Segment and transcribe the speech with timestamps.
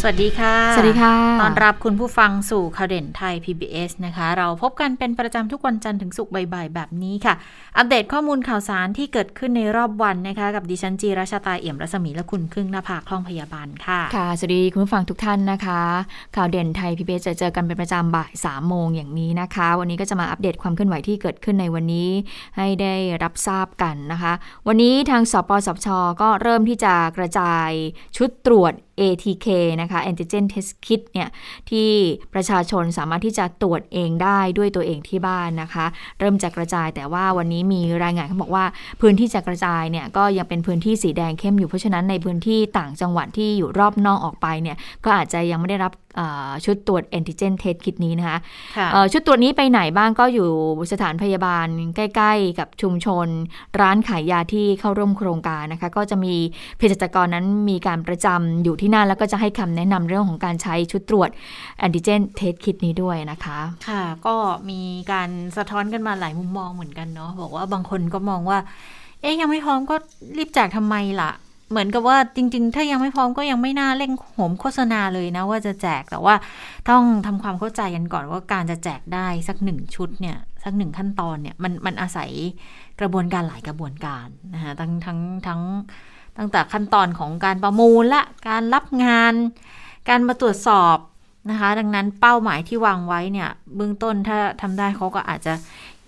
[0.00, 7.34] สวัสดีค่ะ สวัสดีค่ะ ตอนรับคุณผู้ฟังสู่ข่าวเด่นไทย PBS นะคะ เราพบกันเป็นประจำทุกวันจันทร์ถึงศุกร์บ่ายๆ แบบนี้ค่ะ
[7.76, 15.80] อัปเดตข้อมูลข่าวสารที่เกิดขึ้นในรอบวันนะคะ กับดิฉันจีราชาตาเอี่ยมรัศมีและคุณครึ่งหน้าผาคล่องพยาบาลค่ะ ค่ะ สวัสดีคุณผู้ฟังทุกท่านนะคะ
[16.36, 22.10] ข่าวเด่นไทย PBS จะเจอกันเป็นประจำบ่าย3โมงอย่างนี้นะคะ วันนี้ก็จะมาอัปเดตความเคลื่อนไหวที่เกิดขึ้นในวันนี้
[22.56, 24.32] ให้ได้รับทราบกันนะคะ
[24.66, 25.88] วันนี้ทางสปสช
[26.20, 27.70] ก็เริ่มที่จะกระจาย
[28.18, 29.46] ชุดตรวจ ATK
[29.80, 31.28] นะคะ Antigen Test Kit เนี่ย
[31.70, 31.88] ที่
[32.34, 35.86] ประชาชนสามารถที่จะตรวจเองได้ด้วยตัวเองที่บ้านนะคะ
[36.18, 38.64] เริ่มจะกระจายแต่ว่าวันนี้มีรายงานเขาบอกว่า
[39.00, 45.92] พื้นที่จะกระจายเนี่ยก็ยังเป็นพื้นที่สีแดงเข้มอยู่เพราะฉะนั้นในพื้นที่ต่างจังหวัดที่อยู่รอบนอกออกไปเนี่ยก็อาจจะยังไม่ได้รับ
[46.64, 48.38] ชุดตรวจ Antigen Test Kit นี้นะคะ
[48.76, 50.48] ค่ะชุดตรวจนี้ไปไหนบ้างก็อยู่
[50.92, 53.26] สถานพยาบาลใกล้ ๆ กับชุมชน
[53.80, 56.34] ร้านขายยาที่เข้าร่วมโครงการนะคะ ก็จะมี
[56.76, 61.30] เภสัชกรนั้นมีการประจำอยู่ที่นั่นแล้วก็จะให้คำแนะนำเรื่องของการใช้ชุดตรวจ
[61.78, 64.34] แอนติเจนเทสคิดนี้ด้วยนะคะ ค่ะ ก็
[64.70, 64.80] มี
[65.12, 68.58] การสะท้อนกันมาหลายมุมมองเหมือนกันเนาะบอกว่าบางคนก็มองว่า
[69.20, 69.96] เอ๊ยยังไม่พร้อมก็
[70.36, 71.30] รีบแจกทำไมล่ะ
[71.70, 76.34] เหมือนกับว่าจริง ๆ ถ้ายังไม่พร้อมก็ยังไม่น่าเร่งโหมโฆษณาเลยนะ ว่าจะแจกแต่ว่า
[76.90, 82.30] ต้องทำความเข้าใจกันก่อนว่าการจะแจกได้สักหนึ่งชุดเนี่ยสักหนึ่งขั้นตอนเนี่ยมันมันอาศัย
[83.00, 85.60] กระบวนการหลายกระบวนการนะคะทั้งทั้งทั้ง
[86.38, 89.34] ตั้งแต่ขั้นตอนของการประมูลละการรับงาน
[90.08, 90.98] การมาตรวจสอบ
[91.50, 95.54] นะคะ ดังนั้นเป้าหมายที่วางไว้เนี่ยเบื้องต้นถ้าทำได้เขาก็อาจจะ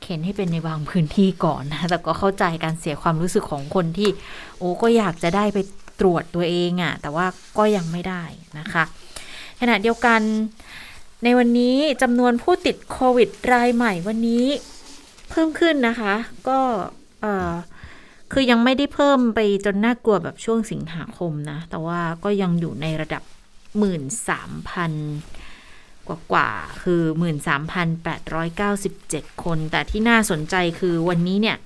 [0.03, 4.11] เข็นให้เป็นในบางพื้นที่ก่อนนะแต่ก็เข้าใจการเสียความรู้สึกของคนที่
[4.59, 5.59] โอ้ก็อยากจะได้ไป
[6.01, 7.27] ตรวจตัวเองอะ่ะ แต่ว่า
[7.59, 8.23] ก็ยังไม่ได้
[8.59, 8.85] นะคะ
[9.61, 10.21] ขณะเดียวกัน
[11.25, 14.45] ในวันนี้จำนวนผู้ติดโควิดรายใหม่วันนี้
[15.31, 16.15] เพิ่มขึ้นนะคะ
[16.49, 16.59] ก็
[17.21, 17.53] เอ่อ
[18.33, 23.23] คือยังไม่ได้เพิ่มไปจนน่ากลัวแบบช่วงสิงหาคมนะ แต่ว่าก็ยังอยู่ในระดับ
[23.79, 24.93] หมื่นสามพัน
[26.09, 26.51] กว่ากว่า
[26.83, 31.57] คือหมื่นสามพันแปดร้อยเก้าสิบเจ็ดคน แต่ที่น่าสนใจคือวันนี้เนี่ย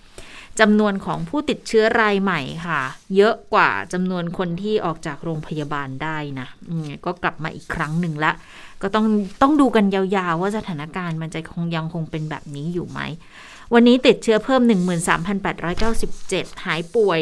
[0.60, 2.82] จำนวนของผู้ติดเชื้อรายใหม่ค่ะ
[3.16, 6.48] เยอะกว่าจำนวนคนที่ออกจากโรงพยาบาลได้นะ
[7.06, 8.32] ก็กลับมาอีกครั้งหนึ่งละ
[8.82, 9.06] ก็ต้อง
[9.42, 10.02] ต้องดูกันยา
[10.32, 13.00] วๆ ว่าสถานการณ์มันจะคงยังคงเป็นแบบนี้อยู่ไหม
[13.74, 14.62] วันนี้ติดเชื้อเพิ่ม
[15.42, 17.18] 13,897 หายป่วย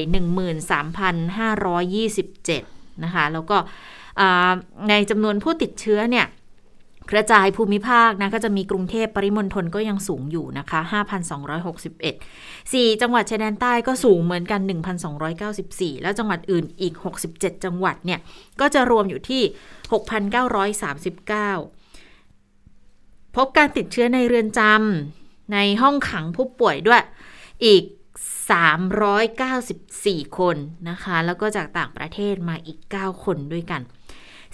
[1.30, 3.56] 13,527 นะคะ แล้วก็
[4.88, 6.26] ในจำนวนผู้ติดเชื้อเนี่ย
[7.10, 10.80] กระจายภูมิภาคนะก็จะมีกรุงเทพปริมณฑลก็ยังสูงอยู่นะคะ
[11.52, 14.60] 5,261 4 จังหวัดชายแดนใต้ก็สูงเหมือนกัน
[15.32, 16.94] 1,294 แล้วจังหวัดอื่นอีก
[17.28, 18.20] 67 จังหวัดเนี่ย
[18.60, 19.42] ก็จะรวมอยู่ที่
[21.92, 27.02] 6,939 พบการติดเชื้อในเรือนจำในห้องขังผู้ป่วยด้วย
[27.64, 27.84] อีก
[29.50, 30.56] 394 คน
[30.88, 33.80] นะคะ แล้วก็จากต่างประเทศมาอีก 9 คนด้วยกัน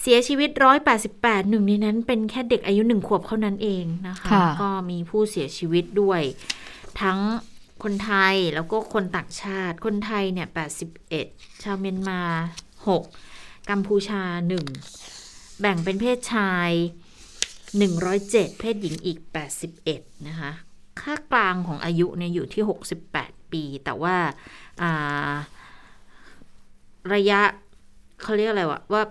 [0.02, 0.50] เสียชีวิต
[1.00, 6.22] 188 หนึ่งในนั้นเป็นแค่เด็กอายุหนึ่งขวบเท่านั้นเองนะคะค่ะก็มีผู้เสียชีวิตด้วย
[7.00, 7.18] ทั้ง
[7.82, 10.48] คนไทยแล้วก็คนต่างชาติ คนไทยเนี่ย
[11.04, 12.20] 81 ชาวเมียนมา
[12.96, 14.22] 6 กัมพูชา
[14.92, 16.70] 1 แบ่งเป็นเพศชาย
[17.84, 19.18] 107 เพศหญิงอีก
[19.74, 20.50] 81 นะคะ
[21.00, 22.62] ค่ากลางของอายุเนี่ยอยู่ที่
[23.08, 24.16] 68 ปี แต่ว่า
[24.82, 25.32] อ่า
[27.14, 27.40] ระยะ
[28.22, 29.02] เขาเรียกอะไรวะว่า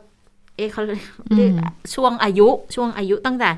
[0.57, 1.01] เอ๊ะเขาเรียก
[1.31, 1.55] อืม
[1.93, 3.49] ช่วงอายุช่วงอายุตั้งแต่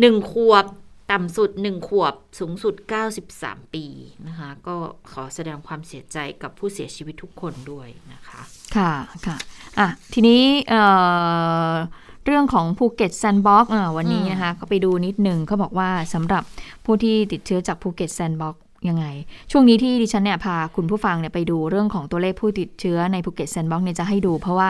[0.00, 0.66] หนึ่งขวบ
[1.12, 2.74] ต่ำสุดหนึ่งขวบสูงสุด
[3.24, 3.84] 93 ปี
[4.28, 4.74] นะคะ ก็
[5.10, 8.40] ขอแสดงความเสียใจกับผู้เสียชีวิตทุกคนด้วยนะคะ
[8.76, 8.92] ค่ะ
[9.26, 9.36] ค่ะ
[9.78, 10.82] อะ ทีนี้เอ่
[11.70, 11.72] อ
[12.24, 16.42] เรื่องของภูเก็ตแซนด์บ็อกซ์วันนี้อืมนะคะก็ไปดูนิดหนึ่งเขาบอกว่าสำหรับ
[16.84, 19.06] ผู้ที่ติดเชื้อจากภูเก็ตแซนด์บ็อกซ์ ยังไง
[19.50, 24.68] ช่วงนี้ที่ดิฉันเนี่ยพาคุณผู้ฟังเนี่ยไปดูเรื่องของตัวเลขผู้ติดเชื้อในภูเก็ตแซนด์บ็อกซ์เนี่ยจะให้ดู เพราะว่า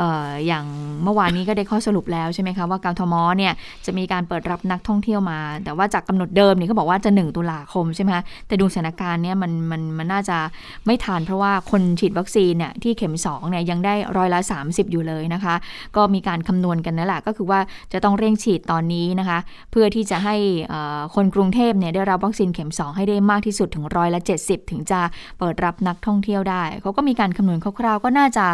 [0.00, 0.64] อออย่าง
[1.04, 3.52] เมื่อวานนี้ก็ได้ข้อสรุปแล้วใช่ไหมคะว่ากทม.เนี่ย
[3.86, 10.38] จะมีการเปิดรับนักท่องเที่ยวมา แต่ว่าจากกำหนดเดิมเนี่ยเขาบอกว่าจะ 1 ตุลาคมใช่ไหมคะแต่ดูสถานการณ์เนี่ยมันมันมันน่าจะ
[10.86, 15.54] ไม่ทันเพราะว่าคนฉีดวัคซีนเนี่ยที่เข็ม2เนี่ยยังได้ร้อยละ 30 อยู่เลยนะคะ
[15.96, 17.60] ก็มีการคำนวณกันนั่นแหละก็คือว่า
[17.92, 19.38] จะต้องเร่งฉีดตอนนี้นะคะ
[19.70, 20.36] เพื่อที่จะให้
[21.14, 25.00] คนกรุงเทพเนี่ยได้รับวัคซีนเข็ม 2 ให้ได้มากที่สุดถึงร้อยละ70 ถึงจะ
[25.38, 28.46] เปิดรับนักท่องเที่ยวได้ เขาก็มีการคำนวณคร่าวๆ ก็น่าจะ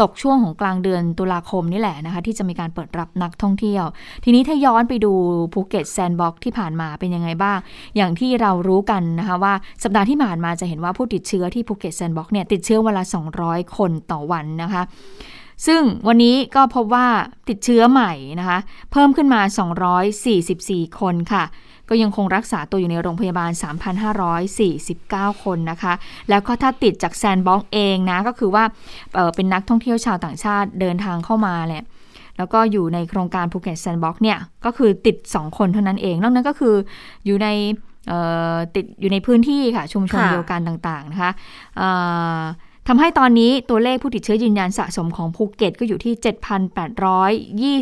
[0.00, 3.84] ตกช่วงของกลางเดือนตุลาคมนี่แหละนะคะ ที่จะมีการเปิดรับนักท่องเที่ยว
[4.24, 5.12] ทีนี้ถ้าย้อนไปดู
[5.52, 7.58] ภูเก็ตแซนด์บ็อกซ์ที่ผ่านมาเป็นยังไงบ้าง
[7.96, 13.04] อย่างที่เรารู้กันนะคะว่าสัปดาห์ที่ผ่านมาจะเห็นว่าผู้ติดเชื้อที่ภูเก็ตแซนด์บ็อกซ์เนี่ยติดเชื้อวันละ
[13.40, 14.82] 200 คนต่อวันนะคะ
[15.66, 17.06] ซึ่งวันนี้ก็พบว่า
[17.48, 18.58] ติดเชื้อใหม่นะคะ
[18.92, 19.40] เพิ่มขึ้นมา
[20.20, 21.44] 244 คนค่ะ
[21.88, 23.50] ก็ยังคงรักษาตัวอยู่ในโรงพยาบาล
[24.26, 25.92] 3,549 คนนะคะ
[26.30, 28.64] แล้วก็ถ้าติดจากแซนด์บ็อกซ์เองนะ ก็คือว่า
[29.12, 31.82] เเป็นนักท่องเที่ยวชาวต่างชาติเดินทางเข้ามาแหละ
[32.38, 36.74] แล้วก็อยู่ในโครงการภูเก็ตแซนด์บ็อกซ์เนี่ย ก็คือติด 2 คนเท่านั้นเอง นอกนั้นก็คือ
[37.26, 37.48] อยู่ใน
[38.74, 41.30] ติดอยู่ในพื้นที่ค่ะ ชุมชนเดียวกันต่างๆนะคะ
[42.88, 46.14] ทำให้ตอนนี้ตัวเลขผู้ติดเชื้อยืนยันสะสมของภูเก็ตก็อยู่ที่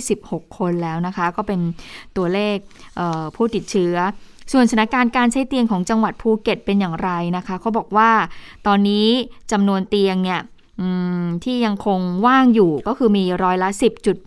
[0.06, 1.60] 7,826 คนแล้วนะคะ ก็เป็น
[2.16, 2.56] ตัวเลข
[3.36, 3.96] ผู้ติดเชื้อ
[4.52, 8.10] ส่วนสถานการณ์การใช้เตียงของจังหวัดภูเก็ตเป็นอย่างไรนะคะเขาบอกว่า
[8.66, 9.06] ตอนนี้
[9.52, 10.40] จำนวนเตียงเนี่ย
[11.44, 13.68] ที่ยังคงว่างอยู่ก็คือมีร้อยละ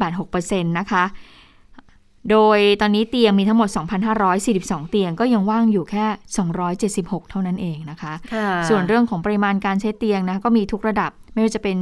[0.07, 1.03] 10.86%นะคะ
[2.31, 3.69] โดยตอนนี้เตียงมีทั้งหมด
[4.29, 6.05] 2,542 เตียงก็ยังว่างอยู่แค่
[6.67, 8.13] 276 เท่านั้นเองนะคะ
[8.69, 11.77] ส่วนเรื่องของปริมาณการใช้เตียงนะก็มีทุกระดับไม่ว่าจะเป็น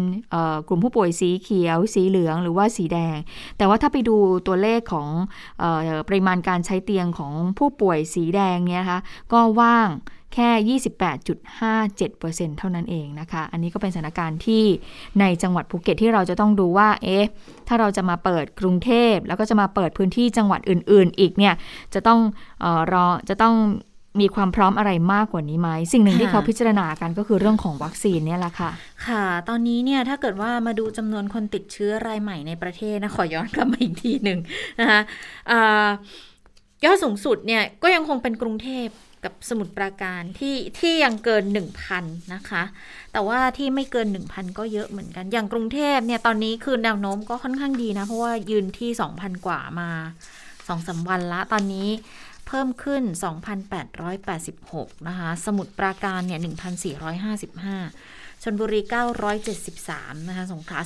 [0.68, 3.18] กลุ่มผู้ป่วยสีเขียว สีเหลืองหรือว่าสีแดง
[3.58, 4.16] แต่ว่าถ้าไปดู
[4.48, 5.08] ตัวเลขของ
[5.64, 5.66] อ
[6.08, 9.00] ปริมาณการใช้เตียงของผู้ป่วยสีแดงเนี่ยนะคะ
[9.34, 9.90] ก็ว่าง
[10.34, 14.64] แค่ 28.57%เท่านั้นเองนะคะ อันนี้ก็เป็นสถานการณ์ที่
[15.20, 17.26] ในจังหวัดภูเก็ตที่เราจะต้องดูว่า เอ๊ะ
[17.68, 21.54] ถ้าเราจะมาเปิดกรุงเทพ แล้วก็จะมาเปิดพื้นที่จังหวัดอื่น ๆ อีกเนี่ย
[21.94, 22.20] จะต้อง
[22.64, 23.56] ออรอ จะต้อง
[24.22, 28.72] มีความพร้อมอะไรมากกว่านี้ไหม สิ่งหนึ่งที่เขาพิจารณากันก็คือเรื่องของวัคซีนเนี่ยแหละค่ะ
[29.08, 34.40] ค่ะ ตอนนี้เนี่ยถ้าเกิดว่ามาดูจำนวนคนติดเชื้อรายใหม่ในประเทศนะขอย้อนกลับมาอีกทีหนึ่ง
[34.80, 35.00] นะคะ
[36.86, 38.88] ยอดสูงสุดเนี่ยก็ยังคงเป็นกรุงเทพ
[39.24, 41.44] กับสมุดปราการที่ที่ยังเกิน
[41.90, 42.64] 1,000 นะคะ
[43.12, 48.90] แต่ว่าที่ไม่เกิน 1,000 ก็เยอะเหมือนกัน อย่างกรุงเทพเนี่ยตอนนี้คือแนวโน้มก็ค่อนข้างดีนะ เพราะว่ายืนที่
[49.20, 49.90] 2,000 กว่ามา
[50.68, 51.90] 2อสวันละ ตอนนี้
[52.48, 53.04] เพิ่มขึ้น
[53.86, 56.40] 2,886 นะคะ สมุดปราการเนี่ย
[57.22, 58.80] 1,455ชนบุรี
[59.56, 60.80] 973 นะคะ สงขลา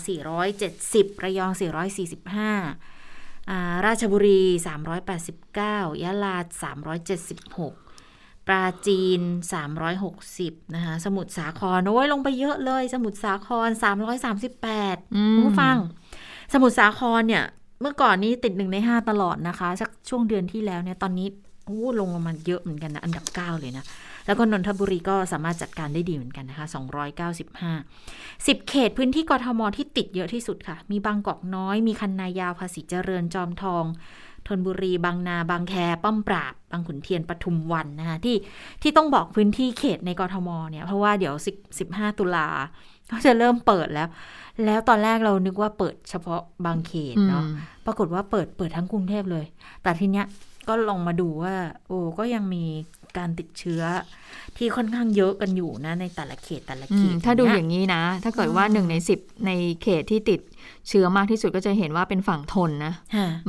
[0.60, 1.52] 470 ระยอง
[3.08, 4.42] 445ราชบุรี
[5.28, 6.38] 389 ยะลา
[7.12, 7.85] 376
[8.47, 9.21] ปราจีน
[9.97, 13.69] 360 นะคะ สมุทรสาครโอ้ยลงไปเยอะเลย สมุทรสาคร
[14.74, 15.77] 338ผู้ฟัง
[16.53, 17.44] สมุทรสาครเนี่ย
[17.81, 21.27] เมื่อก่อนนี้ติดหนึ่งในห้าตลอดนะคะ สักช่วงเดือนที่แล้วเนี่ย ตอนนี้
[21.65, 23.86] โอ้ลงมาเยอะเหมือนกันนะ อันดับ 9 เลยนะ
[24.25, 26.65] แล้วก็นนทบุรีก็สามารถจัดการได้ดีเหมือนกันนะคะ
[27.86, 33.86] 295 10 เขตพื้นที่กทมที่ติดเยอะที่สุดค่ะ มีบางกอกน้อย มีคันนายาวภาษีเจริญจอมทอง
[34.47, 38.36] ธนบุรี บางนา บางแค ป้อมปราบ บางขุนเทียนปทุมวันนะคะที่
[38.81, 41.33] ที่ต้องบอกพื้นที่เขตในกรทมเนี่ย เพราะว่าเดี๋ยว
[41.77, 42.47] 15ตุลา
[43.07, 44.09] เขาจะเริ่มเปิดแล้ว
[44.65, 47.44] แล้วตอนแรกเรานึกว่าเปิดเฉพาะบางเขตเนาะ
[47.86, 49.45] ปรากฏว่าเปิดเปิดทั้งกรุงเทพเลย
[49.83, 50.25] แต่ทีเนี้ย
[50.68, 51.56] ก็ลองมาดูว่า
[51.88, 52.65] โอ้ก็ยังมี
[53.18, 53.83] การติดเชื้อ
[54.57, 59.51] ที่ค่อนข้างเยอะกันอยู่นะ ในแต่ละเขตแต่ละเขต ถ้าดูอย่างนี้นะ ถ้าเกิดว่าหนึ่งในสิบใน
[59.83, 60.39] เขตที่ติด
[60.90, 62.94] เชื้อมากที่สุดก็จะเห็นว่าเป็นฝั่งทนนะ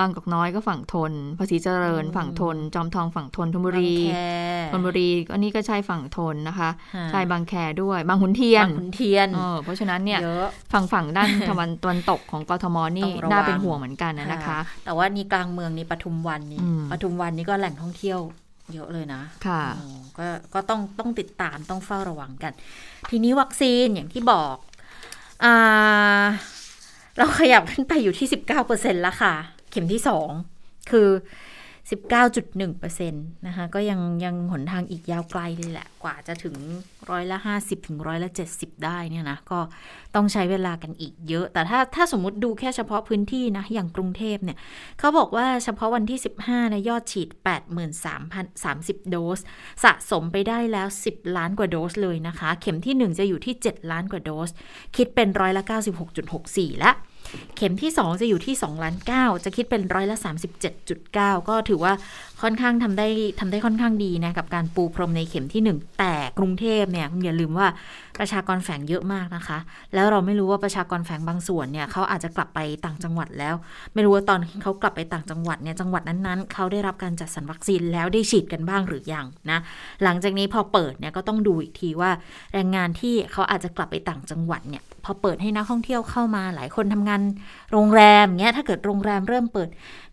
[0.00, 3.94] บางกอกน้อยก็ฝั่งทน ภาษีเจริญฝั่งทน จอมทองฝั่งทนธนบุรี
[4.72, 6.70] ธนบุรีอันนี้ก็ใช่ฝั่งทนนะคะ
[7.10, 9.28] ใช่บางแคด้วย บางขุนเทียนบางขุนเทียน
[9.62, 10.20] เพราะฉะนั้นเนี่ย
[10.72, 16.60] ฝั่งฝั่งด้านตะวันตะวันตกของกทมนี่น่าเป็นห่วงเหมือนกันนะคะ แต่ว่านี่กลางเมืองนี่ปทุมวันนี่
[16.90, 18.20] ปทุมวันนี่ก็แหล่งท่องเที่ยว
[18.74, 19.62] เยอะเลยนะ ค่ะ
[20.18, 22.52] ก็ก็ต้องต้องติดตามต้องเฝ้าระวังกัน
[23.10, 24.56] ทีนี้วัคซีนอย่างที่บอก
[25.44, 25.54] อ่า
[27.18, 28.28] เราขยับขึ้นไปอยู่ที่
[28.64, 29.34] 19%แล้วค่ะ
[29.70, 30.02] เข็มที่
[30.44, 31.08] 2 คือ
[31.90, 36.56] 19.1%นะคะก็ยังยังหนทางอีกยาวไกลเลยแหละ กว่าจะถึง
[37.10, 39.60] ร้อยละ 50 ถึงร้อยละ 70 ได้เนี่ยนะก็
[40.14, 44.58] ต้องใช้เวลากันอีกเยอะ แต่ถ้าถ้าสมมติดูแค่เฉพาะพื้นที่นะ อย่างกรุงเทพเนี่ย
[44.98, 47.28] เขาบอกว่าเฉพาะวันที่ 15นะยอดฉีด
[48.00, 49.38] 83,030 โดส
[49.84, 54.50] สะสมไปได้แล้ว 10 ล้านกว่าโดสเลยนะคะ เข็มที่ 1 จะอยู่ที่ 7 ล้านกว่าโดส
[54.96, 55.62] คิดเป็นร้อยละ
[56.22, 56.92] 96.64และ
[57.56, 60.16] เข็มที่ 2 จะอยู่ที่2ล้าน9จะคิดเป็นร้อยละ
[60.82, 61.16] 37.9
[61.48, 61.92] ก็ถือว่า
[62.42, 63.08] ค่อนข้างทำได้
[63.40, 67.68] ทำได้ค่อนข้างดีนะกับการปูพรมในเข็มที่ 1 แต่กรุงเทพเนี่ยคุณอย่าลืมว่า
[68.20, 69.58] ประชากรแฝงเยอะมากนะคะ
[69.94, 73.54] แล้วเราไม่รู้ว่าประชากรแฝงบางส่วนเนี่ยเขาอาจจะกลับไปต่างจังหวัดแล้ว
[73.94, 79.58] ไม่รู้ว่าตอนเขากลับไปต่างจังหวัดเนี่ยจังหวัดนั้นๆเขาได้รับการจัดสรรวัคซีนแล้วได้ฉีดกันบ้างหรือยังนะ
[80.02, 82.10] หลังจากนี้พอเปิดเนี่ยก็ต้องดูอีกทีว่า
[82.54, 87.20] แรงงานที่เขาอาจจะกลับไปต่างจังหวัดเนี่ยพอเปิดให้นักท่องเที่ยวเข้ามาหลายคนทำงาน
[87.72, 89.68] โรงแรมเงี้ยถ้าเกิดโรงแรมเริ่มเปิด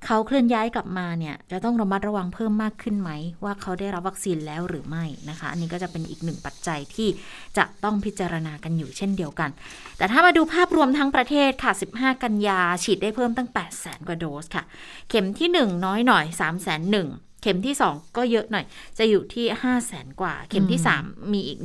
[0.06, 3.12] เขาเคลื่อนย้ายกลับมาเนี่ยจะต้องระมัดระวังเพิ่มมากขึ้นไหม
[3.44, 7.08] ว่าเขาได้รับวัคซีนแล้วหรือไม่นะคะ อันนี้ก็จะเป็นอีกหนึ่งปัจจัยที่
[7.58, 9.50] จะต้องพิจารณากันอยู่เช่นเดียวกัน
[9.98, 14.64] แต่ถ้ามาดูภาพรวมทั้งประเทศค่ะ 15 กันยาฉีดได้เพิ่มตั้ง 8 0 0 0 0 0 กว่าโดสค่ะ
[15.10, 18.66] เข็มที่ 1 น้อยหน่อย 3 0 0 0 0 0เข็มที่ 2 ก็เยอะหน่อย
[18.98, 21.60] จะอยู่ที่ 5 0 0แสนกว่า เข็มที่ 3 มีอีก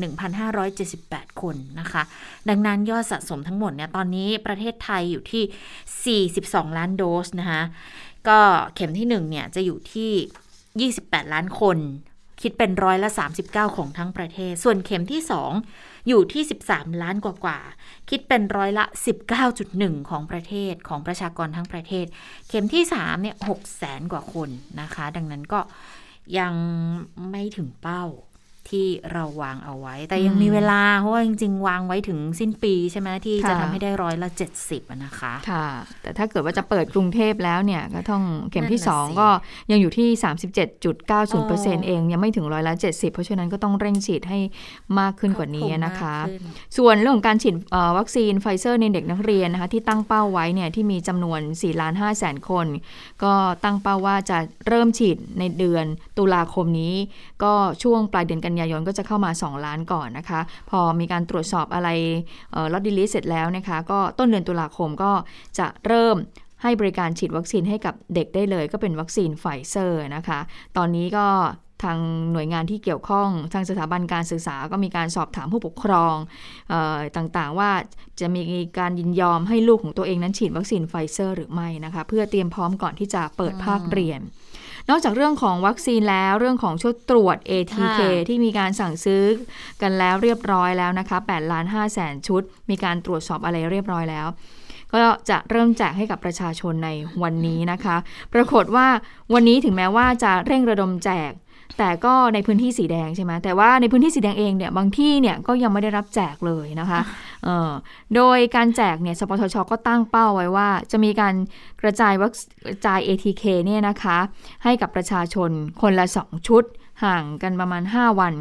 [0.68, 2.02] 1,578 คนนะคะ
[2.48, 7.62] ดังนั้นยอดสะสมทั้งหมดเนี่ยตอนนี้ประเทศไทยอยู่ที่ 42 ล้านโดสนะคะ
[8.28, 8.40] ก็
[8.74, 11.78] เข็มที่ 1 เนี่ยจะอยู่ที่ 28 ล้านคน
[12.40, 13.10] คิดเป็นร้อยละ
[13.44, 15.20] 39 ของทั้งประเทศ ส่วนเข็มที่
[15.62, 18.84] 2 อยู่ที่ 13 ล้านกว่ากว่าๆคิดเป็นร้อยละ
[19.46, 22.06] 19.1 ของประเทศของประชากรทั้งประเทศ
[22.48, 24.48] เข็มที่3เนี่ย6แสนกว่าคน
[24.80, 25.60] นะคะ ดังนั้นก็
[26.38, 26.54] ยัง
[27.30, 28.04] ไม่ถึงเป้า
[28.70, 34.28] ที่เราวางเอาไว้ แต่ยังมีเวลา เพราะว่าจริง ๆ วางไว้ถึงสิ้นปีใช่ไหมที่จะค่ะทำให้ได้ร้อยละ
[34.60, 35.66] 70อะนะคะค่ะ
[36.02, 39.28] แต่ถ้าเกิดว่าจะเปิดกรุงเทพแล้วเนี่ย ก็ต้องเข็มที่นั่นน่ะสิ2ก็
[39.70, 40.22] ยังอยู่ที่ 37.90%
[41.32, 41.38] อ๋
[41.74, 44.38] อเอง ยังไม่ถึงร้อยละ 70 เพราะฉะนั้นก็ต้องเร่งฉีดให้
[44.98, 52.66] มากขึ้นกว่านี้นะคะครอบคลุมมากขึ้นส่วนเรื่องของการฉีดเอ่อวัคซีนไฟเซอร์ในเด็กนักเรียนนะคะที่ตั้งเป้าไว้เนี่ยที่มีจำนวน4ล้าน5แสนคน
[53.24, 53.32] ก็
[53.64, 55.84] ตั้งเป้าว่าจะเริ่มฉีดในเดือน
[56.18, 56.94] ตุลาคมนี้
[57.42, 61.88] ก็ช่วงปลายเดือนกันยายนก็จะเข้ามา 2 ล้านก่อนนะคะ พอมีการตรวจสอบอะไร
[62.72, 65.12] lot release เสร็จแล้วนะคะ ก็ต้นเดือนตุลาคมก็
[65.58, 66.16] จะเริ่ม
[66.62, 70.38] ให้บริการฉีดวัคซีนให้กับเด็กได้เลย ก็เป็นวัคซีนไฟเซอร์นะคะ
[70.76, 71.26] ตอนนี้ก็
[71.84, 71.98] ทาง
[72.32, 76.14] หน่วยงานที่เกี่ยวข้อง ทางสถาบันการศึกษาก็มีการสอบถามผู้ปกครอง
[76.72, 77.70] ออต่างๆ ว่า
[78.20, 78.42] จะมี
[78.78, 84.20] การยินยอมให้ลูกของตัวเองนั้นฉีดวัคซีนไฟเซอร์หรือไม่นะคะ เพื่อเตรียมพร้อมก่อนที่จะเปิดภาคเรียน
[84.90, 89.22] นอกจากเรื่องของวัคซีนแล้วเรื่องของชุดตรวจ ATK ค่ะที่มีการสั่งซื้อ
[89.82, 94.26] กันแล้วเรียบร้อยแล้วนะคะ8ล้าน5แสนชุด มีการตรวจสอบอะไรเรียบร้อยแล้ว
[94.92, 94.98] ก็
[95.30, 96.90] จะเริ่มแจกให้กับประชาชนใน
[97.22, 97.96] วันนี้นะคะ
[98.34, 98.86] ปรากฏว่า
[99.34, 101.30] วันนี้ถึงแม้ว่าจะเร่งระดมแจก
[101.78, 107.00] แต่ก็ในพื้นที่สีแดงใช่ไหมแต่ว่าในพื้นที่สีแดงเองเนี่ยบางที่เนี่ยก็ยังไม่ได้รับแจกเลยนะคะ
[107.44, 107.70] เออ
[108.14, 111.34] โดยการแจกเนี่ยสปทชก็ตั้งเป้าไว้ว่า จะมีการ
[111.82, 112.32] กระจายวัค
[112.66, 114.18] กระจาย ATK เนี่ยนะคะ
[114.64, 116.64] ให้กับประชาชนคนละ 2 ชุด
[117.04, 118.32] ห่างกันประมาณ 5 วัน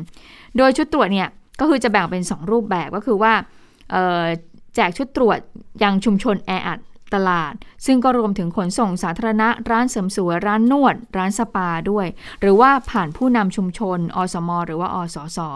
[0.57, 1.29] โดยชุดตรวจเนี่ย
[1.59, 3.33] ก็คือจะแบ่งเป็น 2 รูปแบบก็คือว่า
[3.91, 4.23] เอ่อ
[4.75, 5.39] แจกชุดตรวจ
[5.83, 6.79] ยังชุมชนแออัด
[7.13, 7.53] ตลาด
[7.85, 12.07] ซึ่งก็รวมถึงขนส่งสาธารณะ ร้านเสริมสวย ร้านนวด ร้านสปาด้วย
[12.41, 15.49] หรือว่าผ่านผู้นำชุมชน อสม หรือว่าอสสอ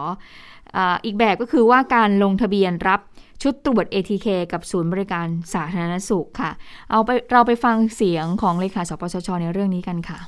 [1.05, 3.00] อีกแบบก็คือว่าการลงทะเบียนรับ
[3.43, 6.51] ชุดตรวจ ATK กับศูนย์บริการสาธารณสุขค่ะ
[6.91, 10.20] เอาไปเราไปฟังเสียงของเลขาสปสชในเรื่องนี้กันค่ะ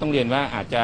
[0.00, 0.82] ต้องเรียนว่าอาจจะ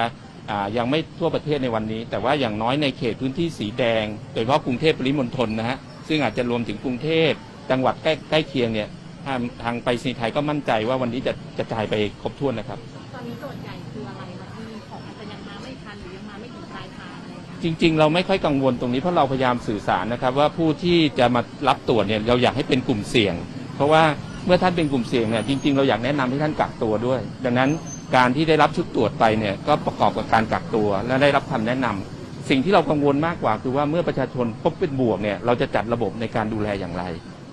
[0.77, 5.79] ยังไม่ทั่วประเทศในวันนี้ แต่ว่าอย่างน้อยในเขตพื้นที่สีแดง โดยเฉพาะกรุงเทพปริมณฑลนะฮะ
[6.09, 7.31] ซึ่งอาจจะรวมถึงกรุงเทพ
[7.71, 8.89] จังหวัดใกล้ใกล้เคียงเนี่ย
[9.27, 12.79] ทางทางไปรษณีย์ไทยก็มั่นใจว่าวันนี้จะกระจายไปครบถ้วนนะครับ
[13.15, 23.35] ตอนนี้โจทย์ใหญ่คืออะไรวะที่ของอาจจะยังมาไม่ทันหรือยังมาไม่ถึงปลายทางอะไรอย่างเงี้ยจริง ๆ เราไม่ค่อยกังวลตรงนี้เพราะเราพยายามสื่อสารนะครับ ว่าผู้ที่จะมารับตรวจเนี่ยเราอยากให้เป็นกลุ่มเสี่ยง
[23.77, 24.03] เพราะว่า
[24.47, 27.71] เมื่อท่านเป็นกลุ่มเสี่ยงเนี่ยจริง ๆ เราอยากแนะนำให้ท่านกักตัวด้วย ดังนั้น
[28.17, 37.05] การที่ได้รับชุดตรวจไปเนี่ยก็ประกอบกับการกักตัวและได้รับคำแนะนำสิ่งที่เรากังวลมากกว่าคือว่าเมื่อประชาชนพบเป็นบวกเนี่ยเราจะจัดระบบในการดูแลอย่างไร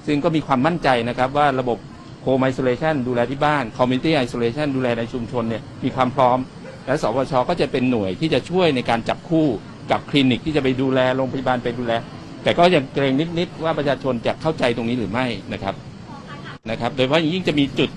[0.06, 1.78] ซึ่งก็มีความมั่นใจนะครับว่าระบบ
[2.26, 6.38] Home Isolation ดูแลที่บ้าน Community Isolation ดูแลในชุมชนเนี่ยมีความพร้อม
[6.86, 9.48] และสวชก็จะเป็นหน่วยที่จะช่วยในการจับคู่
[9.92, 11.94] กับคลินิกที่จะไปดูแลโรงพยาบาลไปดูแล
[12.44, 15.76] แต่ก็ยังเกรงนิดๆว่าประชาชนจะเข้าใจตรงนี้หรือไม่นะครับ
[16.72, 17.90] นะครับ โดยเฉพาะอย่างยิ่งจะมีจุด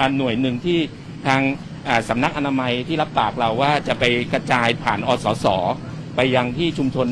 [0.00, 0.78] อันหน่วยหนึ่งที่
[1.26, 1.40] ทาง
[2.08, 5.46] สำนักอนามัยที่รับปากเราว่าจะไปกระจายผ่านอสส
[6.16, 7.08] ไปยังที่ชุมชน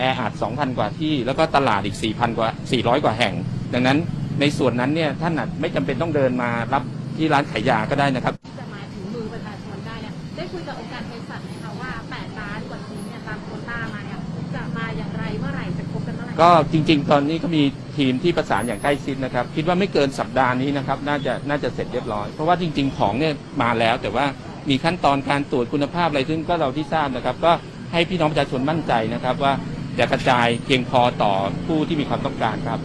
[0.00, 3.34] แออัด2,000 กว่าที่ แล้วก็ตลาดอีก 4,000 กว่า 400 กว่าแห่ง
[3.74, 3.98] ดังนั้น
[4.40, 6.82] ในส่วนนั้นเนี่ยท่านอาจไม่จำเป็นต้องเดินมารับ
[7.16, 14.18] ที่ร้านขายยาก็ได้นะครับ ที่จะมาถึงมือประชาชนได้เนี่ยได้คุยกับองค์การเภสัชไหมคะว่า8ล้านกว่าชิ้นเนี่ยตามโควต้ามาเนี่ย
[14.54, 17.62] จะมาอย่างไรเมื่อไหร่จะครบกันเมื่อไหร่ก็จริง ๆ ตอนนี้ก็มี
[17.96, 24.26] ทีมที่ประสานอย่างใกล้ชิดนะครับ คิดว่าไม่เกินสัปดาห์นี้นะครับน่าจะน่าจะเสร็จเรียบร้อย เพราะว่าจริง ๆ ของเนี่ยมาแล้ว แต่ว่า
[24.70, 27.52] มีขั้นตอนการตรวจคุณภาพอะไรซึ่งก็เราที่ทราบนะครับ ก็
[27.92, 29.52] ให้พี่น้องประชาชนมั่นใจนะครับว่า
[29.98, 31.32] จะกระจายเพียงพอต่อ
[31.66, 32.80] ผู้ที่มีความต้องการครับ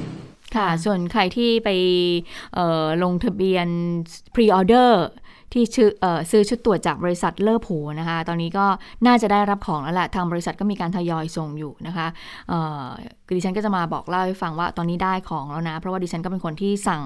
[0.58, 1.70] ค่ะ ส่วนใครที่ไป
[3.04, 3.68] ลงทะเบียน
[4.34, 5.06] pre-order
[5.54, 8.66] อซื้อชุดตรวจจากบริษัทเลอร์ผูนะคะ ตอนนี้ก็
[9.06, 12.08] น่าจะได้รับของแล้วแหละทางบริษัทก็มีการทยอยส่งอยู่นะคะ
[12.50, 12.86] เอ่อ
[13.36, 17.01] ดิฉันก็จะมาบอกเล่าให้ฟังว่าตอนนี้ได้ของแล้วนะ เพราะว่าดิฉันก็เป็นคนที่สั่ง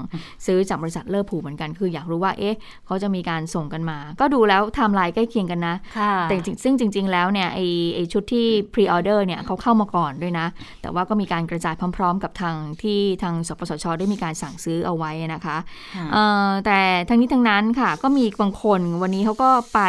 [0.46, 2.56] ซื้อจากบริษัทเลอร์ผูเหมือนกัน คืออยากรู้ว่าเอ๊ะ
[2.86, 7.60] เขาจะมีการส่งกันมา ก็ดูแล้วไทม์ไลน์ใกล้เคียงกันนะค่ะแต่จริงซึ่งจริง ๆ แล้วเนี่ยไอ
[7.96, 10.48] ไอชุดที่ pre order เนี่ยเขาเข้ามาก่อนด้วยนะ
[10.82, 15.58] แต่ว่าก็มีการกระจายพร้อม ๆ กับทางที่ทางสปสชได้มีการสั่งซื้อเอาไว้นะคะ
[15.96, 16.80] ค่ะเอ่อแต่
[17.10, 19.80] ทั้งนี้ทั้งนั้นค่ะก็มีบางคน วันนี้เขาก็ไป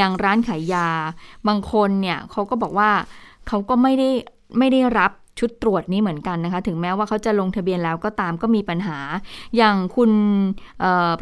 [0.00, 0.88] ยังร้านขายยา
[1.48, 2.90] บางคนเนี่ยเขาก็บอกว่า
[3.48, 4.08] เขาก็ไม่ได้
[4.58, 8.98] ไม่ได้รับชุดตรวจนี้เหมือนกันนะคะ ถึงแม้ว่าเขาจะลงทะเบียนแล้วก็ตามก็มีปัญหา
[9.56, 10.12] อย่างคุณ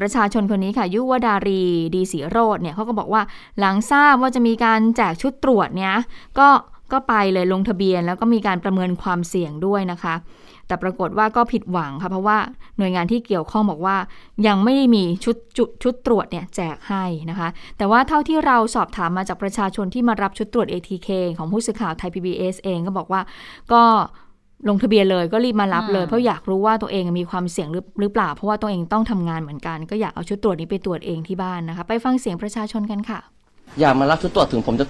[0.00, 1.62] ประชาชนคนนี้ค่ะ ยุวดารี
[1.94, 3.22] ดีสีโรดเนี่ยเขาก็บอกว่า
[3.58, 5.94] หลังทราบว่าจะมีการแจกชุดตรวจเนี่ย
[6.38, 6.48] ก็
[6.92, 10.14] ก็ไปเลยลงทะเบียนแล้วก็มีการประเมินความเสี่ยงด้วยนะคะ
[10.66, 12.38] แต่ปรากฏว่าก็ผิดหวังค่ะเพราะว่า
[12.78, 13.96] หน่วยงานที่เกี่ยวข้องบอกว่า
[14.46, 21.08] ยังไม่ได้มีชุดจุดชุดตรวจเนี่ยแจกให้นะคะ แต่ว่าเท่าที่เราสอบถามมาจากประชาชนที่มารับชุดตรวจ ATK
[21.38, 23.20] ของผู้สื่อข่าวไทย PBS เองก็บอกว่า
[23.72, 23.82] ก็
[24.68, 27.68] ลงทะเบียนเลยก็รีบมารับเลย เพราะอยากรู้ว่าตัวเองมีความเสี่ยง
[28.00, 33.20] หรือเปล่า เพราะว่าตัวเองต้องทำงานเหมือนกัน ก็อยากเอาชุดตรวจนี้ไปตรวจเองที่บ้านนะคะ ไปฟังเสียงประชาชนกันค่ะ
[33.80, 34.86] อยากมารับชุดตรวจถึงผมจะ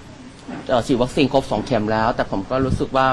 [0.85, 3.07] ฉีดวัคซีนครบสองเข็มแล้ว แต่ผมก็รู้สึกว่า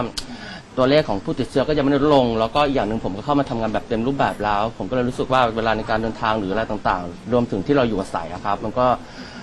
[0.76, 8.86] ตัวเลขของผู้ติดเชื้อก็ยังไม่ลดลง แล้วก็อย่างหนึ่งผมก็เข้ามาทำงานแบบเต็มรูปแบบแล้ว ผมก็เลยรู้สึกว่าเวลาในการเดินทางหรืออะไรต่างๆ รวมถึงที่เราอยู่อาศัยครับ มันก็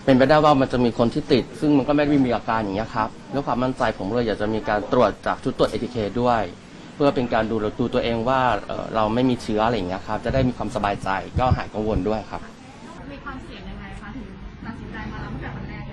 [0.05, 6.41] เป็นไปได้ว่ามันจะมีคนที่ติด ซึ่งมันก็ไม่ได้มีอาการอย่างนี้ครับด้วยความมั่นใจผมเลยอยากจะมีการตรวจจากชุดตรวจเอทีเคด้วย
[6.95, 8.41] เพื่อเป็นการดูดูตัวเองว่า
[8.95, 11.09] เราไม่มีเชื้ออะไรอย่างเงี้ยครับ จะได้มีความสบายใจ
[11.39, 12.41] ก็หายกังวลด้วยครับ
[13.11, 14.27] มีความเสี่ยงยังไงคะถึง
[14.65, 15.83] ตัดสินใจมารับตั้งแต่วันแรก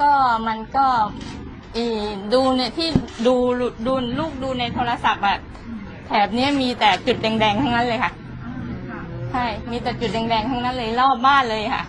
[0.00, 0.10] ก็
[0.48, 0.86] มันก็
[1.76, 1.78] อ
[2.32, 2.88] ดูเนี่ยที่
[3.26, 3.34] ดู
[3.86, 5.38] ดูลูกดูในโทรศัพท์อะ
[6.06, 8.12] แถบนี้มีแต่จุดแดงๆทั้งนั้นเลยค่ะ
[9.32, 11.84] ใช่ มีแต่จุดแดงๆทั้งนั้นเลยรอบบ้านเลยค่ะ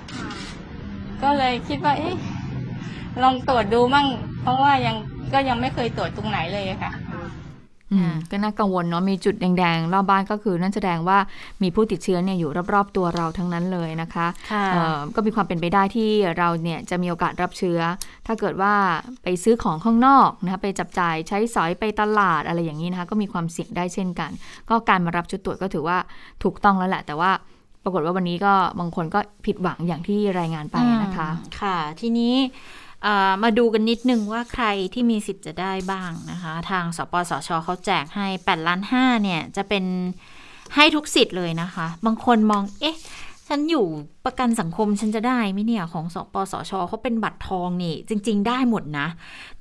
[1.24, 2.16] ก็เลยคิดว่า เอ๊ะ
[3.22, 4.08] ลองตรวจดูมั่ง
[4.42, 4.96] เพราะว่ายัง
[5.34, 6.92] ก็ยังไม่เคยตรวจตรงไหนเลยค่ะ
[8.32, 11.18] ก็น่ากังวลเนาะมีจุดแดงๆ รอบบ้านก็คือนั่นแสดงว่า
[11.62, 14.28] มีผู้ติดเชื้อเนี่ยอยู่รอบๆตัวเราทั้งนั้นเลยนะคะ
[15.16, 17.80] ก็มีความเป็นไปได้ที่เราเนี่ยจะมีโอกาสรับเชื้อ
[18.28, 18.74] ถ้าเกิดว่า
[19.24, 24.32] ไปซื้อของข้างนอกนะคะไปจับจ่ายใช้สอยไปตลาดอะไรอย่างนี้นะคะก็มีความเสี่ยงได้เช่นกัน
[24.70, 25.98] ก็การมารับชุดตรวจก็ถือว่า
[26.44, 27.32] ถูกต้องแล้วแหละ แต่ว่า
[27.84, 32.36] ปรากฏว่าวันนี้ก็บางคนก็ผิดหวังอย่างที่รายงานไปนะคะ ค่ะ ทีนี้
[33.44, 39.86] มาดูกันนิดนึงว่าใครที่มีสิทธิ์จะได้บ้างนะคะ ทางสปสชเขาแจกให้8ล้าน5เนี่ย จะเป็น
[40.76, 42.98] ให้ทุกสิทธิ์เลยนะคะ บางคนมองเอ๊ะ
[43.50, 43.86] ฉันอยู่
[44.26, 49.08] ประกันสังคมฉันจะได้ไหมเนี่ยของสปสชเขาเป็นบัตรทองนี่ จริง ๆ ได้หมดนะ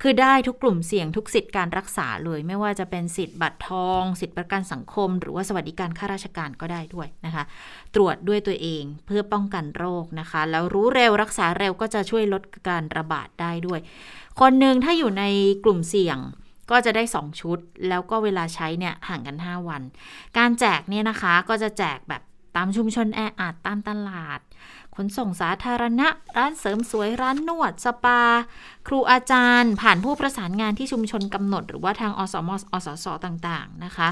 [0.02, 7.44] คือได้ทุกกลุ่มเสี่ยงทุกสิทธิ์การรักษาเลย ไม่ว่าจะเป็นสิทธิ์บัตรทอง สิทธิ์ประกันสังคม หรือว่าสวัสดิการข้าราชการก็ได้ด้วยนะคะ
[7.94, 13.80] ตรวจด้วยตัวเองเพื่อป้องกันโรคนะคะ แล้วรู้เร็วรักษาเร็วก็จะช่วยลดการระบาดได้ด้วย
[14.40, 15.24] คนหนึ่งถ้าอยู่ใน
[15.64, 16.18] กลุ่มเสี่ยง
[16.70, 19.82] ก็จะได้ 2 ชุด แล้วก็เวลาใช้เนี่ยห่างกัน 5 วัน
[20.38, 22.22] การแจกเนี่ยนะคะก็จะแจกแบบ
[22.56, 24.40] ตามชุมชนแออัดตามตลาด
[24.96, 28.22] ขนส่งสาธารณะ ร้านเสริมสวยร้านนวด สปา
[28.86, 34.08] ครูอาจารย์ ผ่านผู้ประสานงานที่ชุมชนกำหนด หรือว่าทางอสมอสสต่างๆนะคะ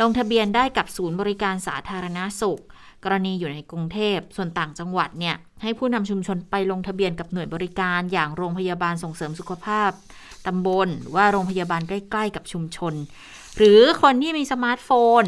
[0.00, 2.60] ลงทะเบียนได้กับศูนย์บริการสาธารณสุข
[3.04, 9.90] กรณีอยู่ในกรุงเทพส่วนต่างจังหวัดเนี่ยให้ผู้นำชุมชนไปลงทะเบียนกับหน่วยบริการอย่างโรงพยาบาลส่งเสริมสุขภาพ
[10.46, 12.94] ตำบลว่าโรงพยาบาลใกล้ ๆ กับชุมชน
[13.56, 14.90] หรือคนที่มีสมาร์ทโฟ
[15.22, 15.24] น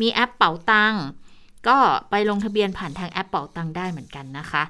[0.00, 1.04] มีแอปเป๋าตังค์
[1.68, 1.78] ก็
[2.10, 4.62] ไปลงทะเบียนผ่านทางแอปเป๋าตังได้เหมือนกันนะคะ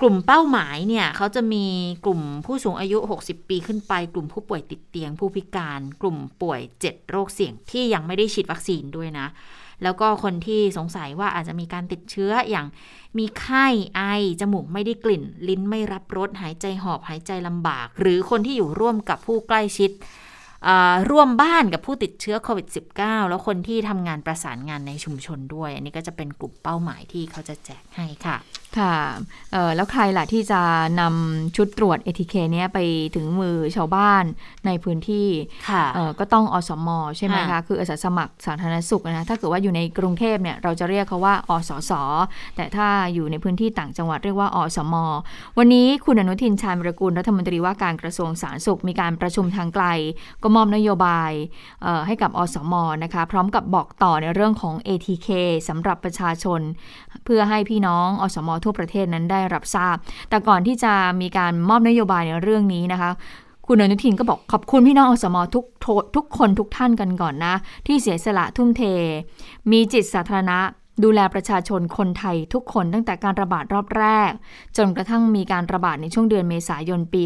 [0.00, 1.64] กลุ่มเป้าหมายเนี่ยเขาจะมี
[2.04, 9.26] กลุ่มผู้สูงอายุ 60 ปีขึ้นไป กลุ่มผู้ป่วยติดเตียง ผู้พิการ กลุ่มป่วย 7 โรคเสี่ยงที่ยังไม่ได้ฉีดวัคซีนด้วยนะ
[9.82, 12.66] แล้วก็คนที่สงสัยว่าอาจจะมีการติดเชื้ออย่าง
[13.18, 14.02] มีไข้ไอ
[14.40, 19.90] จมูกไม่ได้กลิ่น ลิ้นไม่รับรสหายใจหอบหายใจลำบาก หรือคนที่อยู่ร่วมกับผู้ใกล้ชิด
[21.10, 22.66] ร่วมบ้านกับผู้ติดเชื้อโควิด
[22.98, 28.36] -19 แล้วคนที่ทำงานประสานงานในชุมชนด้วย อันนี้ก็จะเป็นกลุ่มเป้าหมายที่เขาจะแจกให้ค่ะ
[28.78, 28.96] ค่ะ
[29.76, 30.60] แล้วใครล่ะที่จะ
[31.00, 32.78] นำชุดตรวจ ATK เนี้ยไป
[33.14, 34.24] ถึงมือชาวบ้าน
[34.66, 35.28] ในพื้นที่
[36.18, 41.92] ก็ต้องอสมใช่ไหมคะ คืออาสาสมัครสาธารณสุขนะถ้าเกิดว่าอยู่ในกรุงเทพเนี่ยเราจะเรียกเขาว่าอสส
[42.56, 44.94] แต่ถ้าอยู่ในพื้นที่ต่างจังหวัดเรียกว่าอสม
[45.58, 49.86] วันนี้คุณอนุทินชาญวรกูลรัฐมนตรีว่าการกระทรวงสาธารณสุขมีการประชุมทางไกล
[50.42, 51.32] ก็มอบนโยบาย
[52.06, 52.74] ให้กับอสม
[53.04, 55.28] นะคะพร้อมกับบอกต่อในเรื่องของ ATK
[55.68, 56.60] สำหรับประชาชน
[57.24, 59.96] เพื่อให้พี่น้องอสมทั่วประเทศนั้นได้รับทราบ
[60.28, 63.10] แต่ก่อนที่จะมีการมอบนโยบายในเรื่องนี้นะคะ
[63.66, 65.64] คุณอนุทินก็บอกขอบคุณพี่น้องอสมทุก
[66.16, 67.54] ทุกคนทุกท่านกันก่อนนะ
[67.86, 68.82] ที่เสียสละทุ่มเท
[69.70, 70.58] มีจิตสาธารณะ
[71.04, 74.30] ดูแลประชาชนคนไทยทุกคนตั้งแต่การระบาดรอบแรก
[74.76, 77.22] จนกระทั่งมีการระบาดในช่วงเดือนเมษายนปี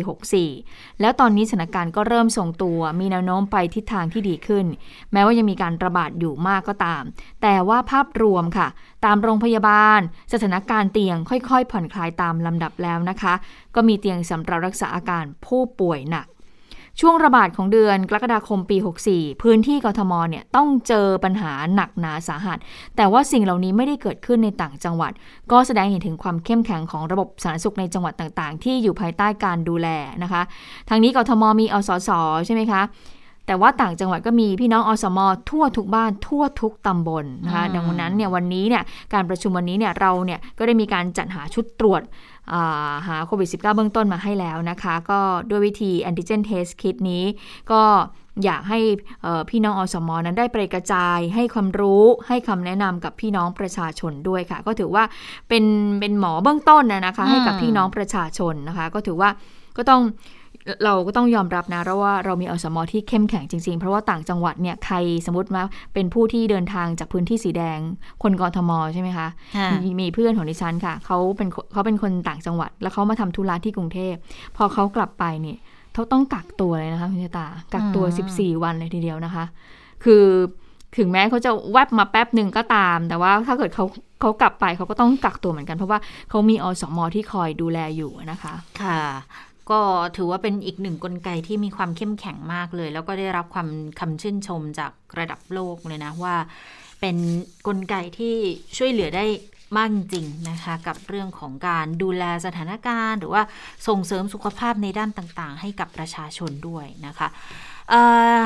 [0.48, 4.66] 64 แล้วตอนนี้สถานการณ์ก็เริ่มทรงตัว มีแนวโน้มไปทิศทางที่ดีขึ้น
[5.12, 7.02] แม้ว่ายังมีการระบาดอยู่มากก็ตาม
[7.42, 8.68] แต่ว่าภาพรวมค่ะ
[9.04, 10.00] ตามโรงพยาบาล
[10.33, 13.35] สถานการณ์เตียงค่อยๆ ผ่อนคลายตามลำดับแล้วนะคะ
[13.74, 16.26] ก็มีเตียงสำหรับรักษาอาการผู้ป่วยหนัก
[17.00, 18.76] ช่วงระบาดของเดือนกรกฎาคมปี
[19.09, 22.59] 64 พื้นที่กทมเนี่ยต้องเจอปัญหาหนักหนาสาหัส
[22.96, 25.12] แต่ว่าสิ่งเหล่านี้ไม่ได้เกิดขึ้นในต่างจังหวัด
[25.53, 29.88] ก็แสดงเห็นถึงความเข้มแข็งของระบบสาธารณสุขในจังหวัดต่างๆ ที่อยู่ภายใต้การดูแล
[30.22, 30.42] นะคะ
[30.88, 32.11] ทางนี้กทมมีอสส
[32.46, 32.83] ใช่ไหมคะ
[33.46, 35.18] แต่ว่าต่างจังหวัดก็มีพี่น้องอสม
[35.50, 38.83] ทั่วทุกบ้านทั่วทุกตำบลนะคะดังนั้นเนี่ยวันนี้เนี่ย
[39.14, 42.03] การประชุมวันนี้เนี่ยเราเนี่ยก็ได้มีการจัดหาชุดตรวจ
[43.09, 47.24] หาโควิด -19 เบื้องต้นมาให้แล้วนะคะ ก็ด้วยวิธี antigen test kit นี้
[47.72, 47.83] ก็
[48.44, 48.81] อยากให้
[49.22, 55.05] เอ่อพี่น้องอสมนั้นได้ไปกระจายให้ความรู้ให้คำแนะนำกับพี่น้องประชาชนด้วยค่ะ ก็ถือว่า
[55.48, 55.64] เป็น
[56.00, 59.31] เป็นหมอเบื้องต้นนะนะคะ ให้กับพี่น้องประชาชนนะคะ ก็ถือว่า
[59.76, 60.03] ก็ต้อง
[60.85, 67.78] เราก็ต้องยอมรับนะเพราะว่าเรามีอสมที่เข้มแข็งจริง ๆ เพราะว่าต่างจังหวัดเนี่ยใครสมมติว่าเป็นผู้ที่เดินทางจากพื้นที่สีแดง
[68.22, 74.14] คนกทมใช่ไหมคะค่ะมีมีเพื่อนของดิฉันค่ะเขาเป็นคนเขาเป็นคนต่างจังหวัด แล้วเขามาทำธุระที่กรุงเทพ
[74.56, 75.59] พอเขากลับไปเนี่ย
[75.94, 79.44] เขาต้องกักตัวเลยนะคะคุณชะตากักตัวอืม14 วันเลยทีเดียวนะคะ
[80.04, 80.24] คือ
[80.98, 83.85] ถึงแม้เขาจะแวบมาแป๊บหนึ่งก็ตาม แต่ว่าถ้าเกิดเขา
[84.20, 85.98] เขากลับไปเขาก็ต้องกักตัวเหมือนกัน เพราะว่า
[86.30, 89.00] เขามีอสมที่คอยดูแลอยู่นะคะ ค่ะ
[89.70, 89.80] ก็
[90.16, 93.68] ถือว่าเป็นอีกหนึ่งกลไกที่มีความเข้มแข็งมากเลย แล้วก็ได้รับความ
[94.00, 96.37] คำชื่นชมจากระดับโลกเลยนะว่า
[97.00, 97.16] เป็น
[97.66, 98.35] กลไกที่
[98.76, 99.24] ช่วยเหลือได้
[99.76, 103.42] มากจริงๆนะคะกับเรื่องของการดูแลสถานการณ์ หรือว่า
[103.88, 107.28] ส่งเสริมสุขภาพในด้านต่างๆ ให้กับประชาชนด้วยนะคะ
[107.90, 108.02] เอ่
[108.38, 108.40] อ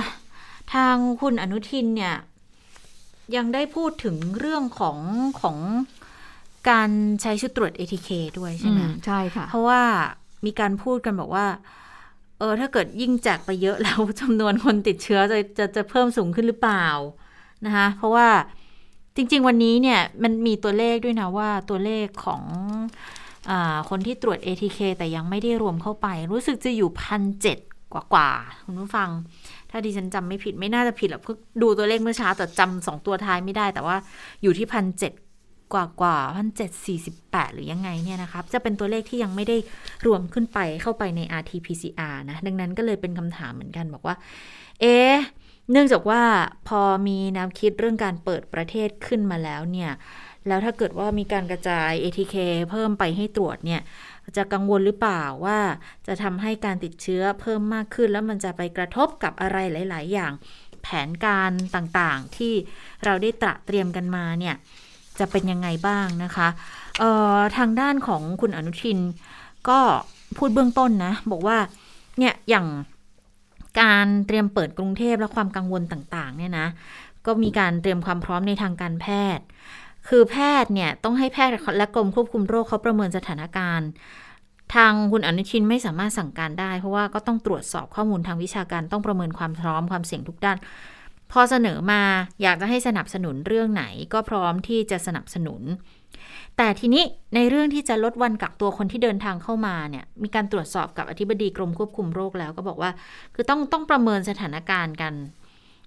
[0.75, 2.15] ทางคุณอนุทินเนี่ย
[3.37, 4.99] ยังได้พูดถึงเรื่องของ
[5.41, 5.57] ของ
[6.71, 6.91] การ
[7.23, 8.09] ใช้ชุดตรวจ ATK
[8.39, 9.83] ด้วยใช่ไหมอืมใช่ค่ะ เพราะว่า
[10.47, 11.47] มีการพูดกันบอกว่า
[12.39, 16.87] เออ ถ้าเกิดยิ่งแจกไปเยอะแล้วจำนวนคนติดเชื้อจะจะจะเพิ่มสูงขึ้นหรือเปล่า
[17.67, 18.29] นะคะเพราะว่า
[19.17, 22.43] จริง ๆ วันนี้เนี่ยมันมีตัวเลขด้วยนะว่าตัวเลขของ
[23.51, 27.59] อาคนที่ตรวจ ATK แต่ยังไม่ได้รวมเข้าไป รู้สึกจะอยู่พันเจ็ด
[27.93, 29.11] กว่ากว่าๆคุณผู้ฟัง
[29.71, 33.97] ถ้าดิฉันจำไม่ผิดไม่น่าจะผิดหรอกเพิ่งดูตัวเลขเมื่อเช้าแต่จำสองตัวท้ายไม่ได้ แต่ว่า
[34.43, 35.13] อยู่ที่พันเจ็ด
[35.73, 39.57] กว่ากว่าพันเจ็ดสี่สิบแปดหรือยังไงเนี่ยนะครับจะเป็นตัวเลขที่ยังไม่ได้
[40.07, 44.17] รวมขึ้นไปเข้าไปใน RT-PCR นะ ดังนั้นก็เลยเป็นคำถามเหมือนกันบอกว่า
[44.81, 44.97] เอ๊
[45.71, 46.23] เนื่องจากว่า
[46.69, 49.91] พอมีแนวคิดเรื่องการเปิดประเทศขึ้นมาแล้วเนี่ย
[50.49, 52.37] แล้วถ้าเกิดว่ามีการกระจาย ATK
[52.71, 53.81] เพิ่มไปให้ตรวจเนี่ย
[54.37, 55.59] จะกังวลหรือเปล่าว่า
[56.07, 60.33] จะทำให้การติดเชื้อเพิ่มมากขึ้น แล้วมันจะไปกระทบกับอะไรหลาย ๆ อย่าง
[60.83, 62.53] แผนการต่างๆที่
[63.05, 64.55] เราได้ตระเตรียมกันมาเนี่ย
[65.21, 66.49] จะเป็นยังไงบ้างนะคะ
[66.99, 68.99] เอ่อทางด้านของคุณอนุทิน
[69.69, 69.79] ก็
[70.37, 71.59] พูดเบื้องต้นนะ บอกว่า
[72.19, 72.67] เนี่ยอย่าง
[73.81, 76.67] การเตรียมเปิดกรุงเทพและความกังวลต่าง ๆ เนี่ยนะ
[77.27, 79.45] ก็มีการเตรียมความพร้อมในทางการแพทย์
[80.09, 83.89] คือแพทย์เนี่ย ต้องให้แพทย์และกรมควบคุมโรคเขาประเมินสถานการณ์
[84.75, 90.59] ทางคุณอนุทินไม่สามารถสั่งการได้ เพราะว่าก็ต้องตรวจสอบข้อมูลทางวิชาการต้องประเมินความพร้อมความเสี่ยงทุกด้าน
[91.35, 92.03] พอเสนอมา
[92.43, 95.63] อยากจะให้สนับสนุนเรื่องไหนก็พร้อมที่จะสนับสนุน
[96.57, 102.91] แต่ทีนี้ในเรื่องที่จะลดวันกักตัวคนที่เดินทางเข้ามาเนี่ยมีการตรวจสอบกับอธิบดีกรมควบคุมโรคแล้วก็บอกว่า
[103.35, 105.15] คือต้องต้องประเมินสถานการณ์กัน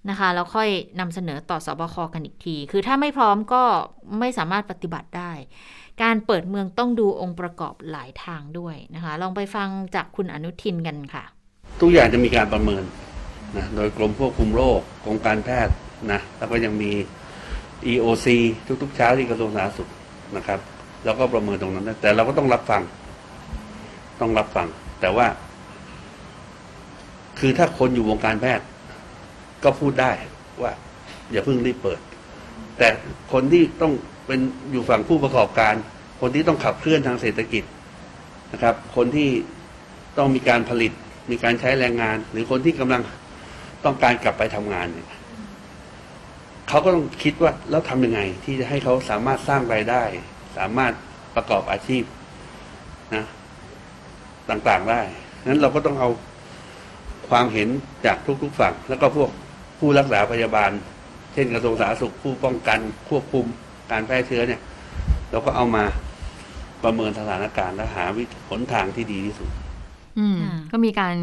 [0.09, 3.63] นะคะแล้วค่อยนำเสนอต่อสบคกันอีกที คือถ้าไม่พร้อมก็
[4.19, 5.31] ไม่สามารถปฏิบัติได้
[6.03, 11.23] การเปิดเมืองต้องดูองค์ประกอบหลายทางด้วยนะคะ ลองไปฟังจากคุณอนุทินกันค่ะ
[11.81, 12.83] ทุกอย่างจะมีการประเมิน
[13.55, 15.73] นะโดยกรมควบคุมโรคกรมการแพทย์
[16.11, 16.91] นะแล้วก็ยังมี
[17.91, 18.27] EOC
[18.81, 19.89] ทุกๆเช้าที่กระทรวงสาธารณสุข
[20.37, 20.59] นะครับ
[21.05, 22.81] แล้วก็ประเมินตรงนั้นนะแต่เราก็ต้องรับฟัง
[24.21, 24.67] ต้องรับฟัง
[25.01, 25.27] แต่ว่า
[27.39, 28.65] คือถ้าคนอยู่วงการแพทย์
[29.63, 30.11] ก็พูดได้
[30.61, 30.71] ว่า
[31.31, 31.99] อย่าเพิ่งรีบเปิด
[32.77, 32.87] แต่
[33.33, 33.93] คนที่ต้อง
[34.27, 34.39] เป็น
[34.71, 35.73] อยู่ฝั่งผู้ประกอบการ
[36.21, 37.63] คนที่ต้องขับเคลื่อนทางเศรษฐกิจ
[38.53, 39.29] นะครับ คนที่
[40.17, 40.91] ต้องมีการผลิต
[41.31, 43.01] มีการใช้แรงงาน หรือคนที่กำลัง
[43.87, 45.09] ต้องการกลับไปทำงานเนี่ย
[46.69, 50.03] เขาก็ต้องคิดว่าแล้วทำยังไง ที่จะให้เขาสามารถสร้างรายได้
[50.57, 50.93] สามารถ
[51.35, 52.03] ประกอบอาชีพ
[53.15, 53.25] นะ
[54.49, 55.01] ต่างๆได้
[55.45, 56.09] นั้นเราก็ต้องเอา
[57.29, 57.69] ความเห็น
[58.05, 59.29] จากทุกๆฝั่ง แล้วก็พวก
[59.79, 60.71] ผู้รักษาพยาบาล
[61.33, 63.45] เช่นกระทรวงสาธารณสุขผู้ป้องกันควบคุม
[63.91, 64.61] การแพร่เชื้อเนี่ย
[65.31, 65.83] เราก็เอามา
[66.83, 69.49] ประเมินสถานการณ์และหาวิหนทางที่ดีที่สุด
[70.71, 71.15] ก็มีการ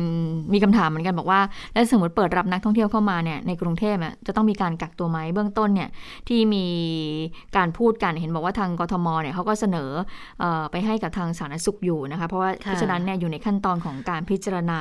[0.53, 1.41] มีคำถามเหมือนกันบอกว่า
[1.73, 5.89] แล้วสมมติเปิดรับนักท่องเที่ยวเข้ามาเนี่ยในกรุงเทพอะจะต้องมีการกักตัวไหมเบื้องต้นเนี่ย
[6.29, 6.67] ที่มี
[7.57, 9.91] การพูดกันเห็นบอกว่าทางกทมเนี่ยเขาก็เสนอ
[10.41, 14.81] เออไปให้กับทางสาธารณสุขอยู่นะคะ เพราะว่าเพค่ะราะฉะนั้นเนี่ยอยู่ในขั้นตอนของการพิจารณา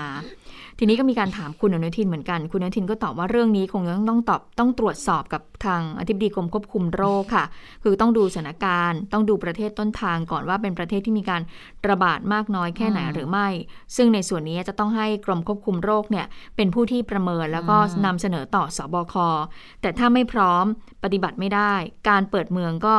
[0.80, 7.46] ทีนี้ก็มีการถามคุณอนุทินเหมือนกัน คุณอนุทินก็ตอบว่าเรื่องนี้คงต้องต้องตอบต้องตรวจสอบกับทางอธิบดีกรมควบคุมโรคค่ะ
[7.84, 11.42] คือต้องดูสถานการณ์ ต้องดูประเทศต้นทางก่อนว่าเป็นประเทศที่มีการ
[11.90, 13.48] ระบาดมากน้อยแค่ไหนอืมหรือไม่
[13.96, 19.16] ซึ่งในส่วนนี้จะต้องให้กรมควบคุมโรคเนี่ยเป็นผู้ที่ประเมินแล้วก็อืมนำเสนอต่อสบค
[19.82, 20.66] แต่ถ้าไม่พร้อม
[21.04, 21.74] ปฏิบัติไม่ได้
[22.10, 22.96] การเปิดเมืองก็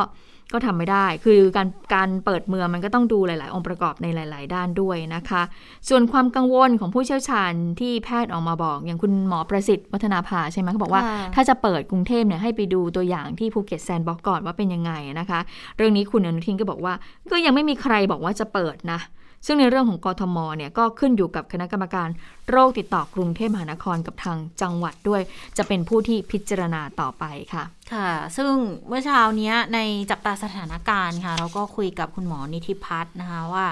[0.53, 5.41] ก็ทำไม่ได้ คือการการเปิดเมืองมันก็ต้องดูหลาย ๆ องค์ประกอบในหลาย ๆ ด้านด้วยนะคะ
[5.89, 15.39] ส่วนความกังวลของผู้เชี่ยวชาญที่แพทย์ออกมาบอก อย่างคุณหมอประสิทธิ์วัฒนาภาใช่ไหมเขาบอกว่าค่ะถ้าจะเปิดกรุงเทพเนี่ยให้ไปดูตัวอย่างที่ภูเก็ตแซนด์บ็อกซ์ก่อนว่าเป็นยังไงนะคะ
[15.77, 16.93] เรื่องนี้คุณอนุทินก็บอกว่า
[17.31, 18.99] ก็ยังไม่มีใครบอกว่าจะเปิดนะ
[19.45, 22.09] ซึ่งในเรื่องของกทมเนี่ยก็ขึ้นอยู่กับคณะกรรมการ
[22.49, 25.21] โรคติดต่อกรุงเทพมหานครกับทางจังหวัดด้วย
[25.57, 28.51] จะเป็นผู้ที่พิจารณาต่อไปค่ะ ค่ะ ซึ่ง
[28.87, 29.79] เมื่อเช้านี้ใน
[30.11, 33.65] จับตาสถานการณ์ค่ะ เราก็คุยกับคุณหมอนิธิพัฒน์นะคะว่า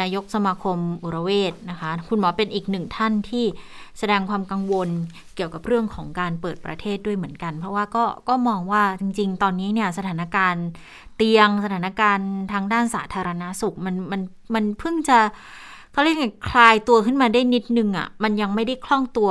[0.00, 3.44] นายกสมาคมอุรเวชนะคะ คุณหมอเป็นอีกหนึ่งท่านที่
[3.98, 4.88] แสดงความกังวล
[5.36, 10.66] เกี่ยวกับเรื่องของการเปิดประเทศด้วยเหมือนกัน เพราะว่าก็ก็มองว่าจริง ๆ ตอนนี้เนี่ยสถานการณ์
[11.16, 14.20] เตียงสถานการณ์ทางด้านสาธารณาสุขมันมัน
[14.54, 15.18] มันเพิ่งจะ
[15.92, 19.30] เขาเรียกไงคลายตัวขึ้นมาได้นิดนึงอะ่ะมันยังไม่ได้คล่องตัว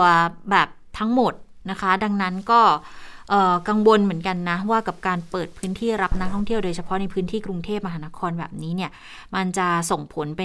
[0.52, 1.34] แบบทั้งหมด
[1.70, 2.62] นะคะ ดังนั้นก็
[3.70, 8.92] กังวลเหมือนกันนะว่ากับการเปิดพื้นที่รับนักท่องเที่ยวโดยเฉพาะในพื้นที่กรุงเทพมหานครแบบนี้เนี่ย
[9.36, 10.42] มันจะส่งผลไป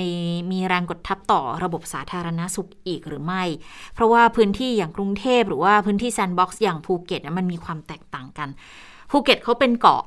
[0.50, 3.42] มีแรงกดทับต่อระบบสาธารณสุขอีกหรือไม่
[3.94, 8.50] เพราะว่าพื้นที่อย่างกรุงเทพหรือว่าพื้นที่แซนด์บ็อกซ์อย่างภูเก็ตอะมันมีความแตกต่างกัน
[9.12, 10.02] ภูเก็ตเขาเป็นเกาะ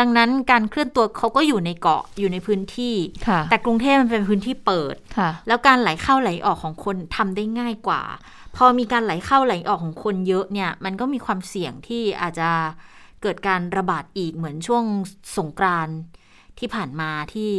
[0.00, 2.94] ดังนั้นการเคลื่อนตัวเขาก็อยู่ในเกาะอยู่ในพื้นที่
[3.28, 8.02] ค่ะแต่กรุงเทพมันเป็นพื้นที่เปิดค่ะแล้วการไหลเข้าไหลออกของคนทำได้ง่ายกว่า
[8.56, 12.50] พอมีการไหลเข้าไหลออกของคนเยอะเนี่ย มันก็มีความเสี่ยงที่อาจจะ
[13.22, 14.84] เกิดการระบาดอีกเหมือนช่วง
[15.38, 15.96] สงกรานต์
[16.58, 17.50] ที่ผ่านมาที่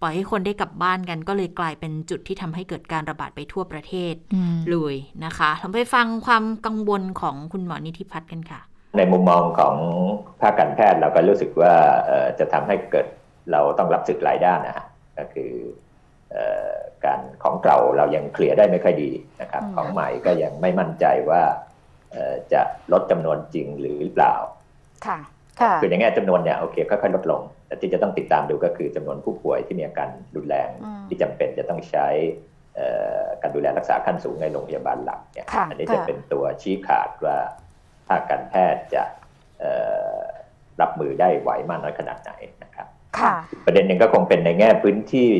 [0.00, 8.60] ปล่อยให้คนได้กลับบ้านกัน ก็เลยกลายเป็นจุดที่ทำให้เกิดการระบาดไปทั่วประเทศอืมเลยนะคะเราไปฟังความกังวลของคุณหมอนิธิพัฒน์กันค่ะ
[8.96, 9.74] ในมุมมองของ
[10.40, 11.74] ภาคการแพทย์เราก็รู้สึกว่า
[12.06, 13.06] เอ่อจะทำให้เกิด
[13.52, 14.86] เราต้องรับศึกหลายด้านนะฮะ
[15.18, 15.91] ก็คือเอ่อ
[17.04, 21.42] การของเก่าเรายังเคลียร์ได้ไม่ค่อยดีนะครับอืมของใหม่ก็ยังไม่มั่นใจว่า
[22.12, 22.60] เอ่อจะ
[22.92, 24.34] ลดจำนวนจริงหรือเปล่า
[25.06, 25.18] ค่ะ
[25.60, 32.08] ค่ะคือในแง่จำนวนเนี่ยโอเคค่อยๆลดลง แต่ที่จะต้องติดตามดูก็คือจำนวนผู้ป่วยที่มีอาการรุนแรงอืมที่จำเป็นจะต้องใช้
[32.76, 32.88] เอ่
[33.22, 37.36] อการดูแลรักษาขั้นสูงในโรงพยาบาลหลักเนี่ยค่ะอันี้จะค่ะเป็นตัวชี้ขาดว่า
[38.08, 39.02] ภาคการแพทย์จะ
[39.60, 39.72] เอ่
[40.18, 40.20] อ
[40.80, 42.32] รับมือได้ไหวมากน้อยขนาดไหน
[42.64, 42.86] นะครับ
[43.18, 43.32] ค่ะ
[43.66, 45.30] ประเด็นหนึ่งก็คงเป็นในแง่พื้นที่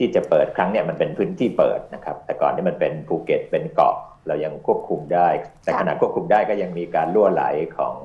[0.00, 5.28] ที่จะเปิดครั้งเนี่ยมันเป็นพื้นที่เปิดนะครับ แต่ก่อนนี่มันเป็นภูเก็ตเป็นเกาะเรายังควบคุมได้
[5.64, 7.44] แต่ค่ะขณะควบคุมได้ก็ยังมีการล่วไหล
[7.78, 7.96] ของ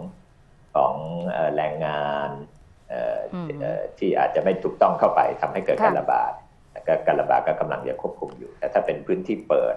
[0.75, 0.93] ของ
[1.31, 2.29] เอ่อแรงงาน
[2.89, 6.31] เอ่ออมเอ่อที่อาจจะไม่ถูกต้องเข้าไปทำให้เกิดค่ะการระบาด
[6.73, 9.75] แล้วก็การระบาดก็กำลังจะควบคุมอยู่ แต่ถ้าเป็นพื้นที่เปิด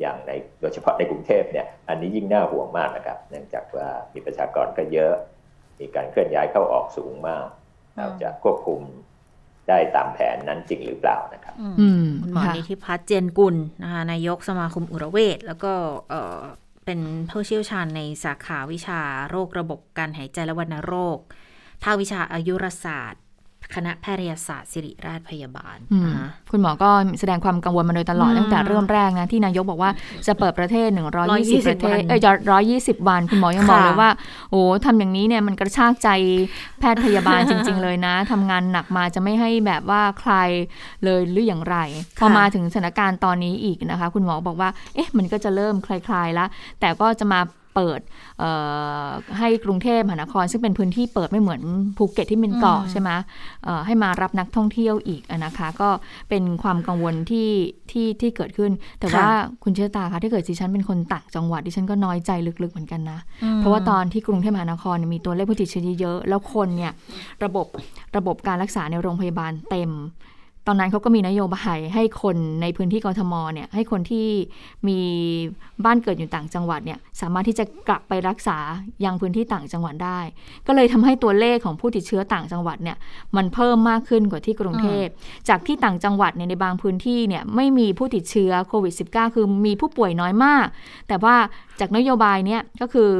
[0.00, 0.30] อย่างใน
[0.60, 5.14] โดยเฉพาะในกรุงเทพเนี่ยอันนี้ยิ่งน่าห่วงมากนะครับ เนื่องจากว่ามีประชากรก็เยอะ
[5.80, 7.46] มีการเคลื่อนย้ายเข้าออกสูงมาก
[7.96, 8.80] เราจะควบคุม
[9.68, 15.72] ได้ตามแผนนั้นจริงหรือเปล่านะครับอืมคุณหมอค่ะนิธิพัฒน์เจนกุลนะคะนายกสมาคมอุระเวชแล้วก็
[16.10, 16.40] เอ่อ
[16.84, 17.00] เป็น
[17.30, 19.00] ผู้เชี่ยวชาญในสาขาวิชา
[19.30, 21.18] โรคระบบการหายใจและวัณโรค
[21.82, 23.22] ภาควิชาอายุรศาสตร์
[23.74, 29.90] คณะแพทยศาสตร์ศิริราชพยาบาลอืมนะคะคุณหมอก็แสดงความกังวลมาโดยตลอดอืมตั้งแต่เริ่มแรกนะ ที่นายกบอกว่า
[30.26, 32.20] จะเปิดประเทศ 120 120ประเทศวันเอ้ย
[33.00, 34.10] 120วัน คุณหมอยังบอกค่ะเลยว่า
[34.50, 36.08] โอ้ทำอย่างนี้เนี่ยมันกระชากใจ
[36.78, 40.32] แพทย์พยาบาลจริง ๆ เลยนะทำงานหนักมาจะไม่ให้แบบว่าใคร
[41.04, 41.76] เลยหรืออย่างไร
[42.18, 46.48] พอมาถึงสถานการณ์ตอนนี้อีกนะคะ คุณหมอบอกว่าเอ๊ะมันก็จะเริ่มคลายๆแล้ว
[46.80, 47.40] แต่ก็จะมา
[47.76, 48.00] เปิด
[48.38, 48.50] เอ่
[49.04, 49.06] อ
[49.38, 51.62] ให้กรุงเทพมหานคร ซึ่งเป็นพื้นที่เปิดไม่เหมือน
[51.96, 53.10] ภูเก็ตที่เป็นเกาะอืมใช่ไหม
[53.64, 55.88] เอ่อให้มารับนักท่องเที่ยวอีกอะนะคะ ก็
[56.28, 57.50] เป็นความกังวลที่
[57.90, 59.26] ที่ที่เกิดขึ้น แต่ว่า
[59.62, 62.30] คุณเชื่อตาคะถ้าเกิดดิฉันเป็นคนต่างจังหวัดดิฉันก็น้อยใจ
[62.62, 63.18] ลึกๆเหมือนกันนะ
[63.56, 66.92] เพราะว่าตอนที่กรุงเทพมหานครเนี่ยมีตัวเลขผู้ติดเชื้อเยอะๆแล้วคนเนี่ย
[67.44, 67.66] ระบบ
[68.16, 69.90] ระบบการรักษาในโรงพยาบาลเต็ม
[70.66, 74.28] ตอนนั้นเขาก็มีนโยบายให้คนในพื้นที่กรทมเนี่ยให้คนที่
[74.88, 74.98] มี
[75.84, 78.58] บ้านเกิดอยู่ต่างจังหวัดเนี่ยสามารถที่จะกลับไปรักษา
[79.04, 80.20] ยังพื้นที่ต่างจังหวัดได้
[80.66, 82.96] ก็เลยทำให้ตัวเลขของผู้ติดเชื้อต่างจังหวัดเนี่ย
[83.36, 85.06] มันเพิ่มมากขึ้นกว่าที่กรุงเทพ
[85.48, 90.66] จากที่ต่างจังหวัดเนี่ยในบางพื้นที่เนี่ยไม่มีผู้ติดเชื้อโควิด -19 คือมีผู้ป่วยน้อยมาก
[91.08, 91.34] แต่ว่า
[91.80, 93.10] จากนโยบายเนี่ยก็คือ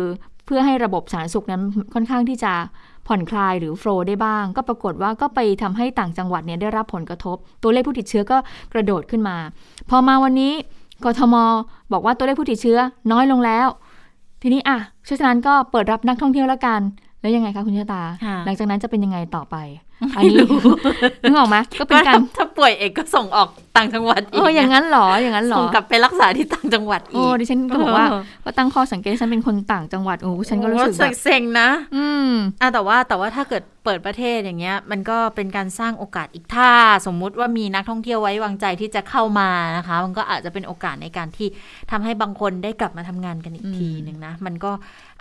[0.46, 1.62] เพื่อให้ระบบสาธารณสุขนั้น
[1.94, 2.52] ค่อนข้างที่จะ
[3.06, 8.36] ผ่อนคลายหรือโฟลว์ได้บ้าง ก็ปรากฏว่าก็ไปทำให้ต่างจังหวัดเนี่ยได้รับผลกระทบ ตัวเลขผู้ติดเชื้อก็
[8.72, 9.36] กระโดดขึ้นมา
[9.90, 10.52] พอมาวันนี้
[11.04, 11.34] กทม
[11.92, 12.78] บอกว่าตัวเลขผู้ติดเชื้อ
[13.12, 13.66] น้อยลงแล้ว
[14.42, 16.80] ทีนี้อะฉะนั้นก็เปิดรับนักท่องเที่ยวแล้วกัน
[17.20, 19.56] แล้วยังไงคะคุณชะตาค่ะหลังจากนั้นจะเป็นยังไงต่อไป
[20.16, 20.34] อันนี้
[21.22, 28.06] นึกออกไหมก็เป็นการถ้าป่วยเอกก็ส่งออกต่างจังหวัดเอออย่างนั้นเหรออย่างนั้นเหรอส่งกลับไปรักษาที่ต่างจังหวัดอีโอ้กดิฉันก็บอกว่า
[28.44, 32.30] ก็ตั้งข้อสังเกตฉันเป็นคนต่างจังหวัดโอ้ฉันก็รู้สึกแบบเซ็งๆนะ อืม
[32.60, 36.70] อะแต่ว่าแต่ว่าถ้าเกิดเปิดประเทศอย่างเงี้ย มันก็เป็นการสร้างโอกาสอีกถ้า
[37.06, 41.48] สมมุติว่ามีนักท่องเที่ยวไว้วางใจที่จะเข้ามานะคะ มันก็อาจจะเป็นโอกาสในการที่
[41.90, 44.72] ทำให้บางคนได้กลับมาทำงานกันอีกทีหนึ่งนะมันก็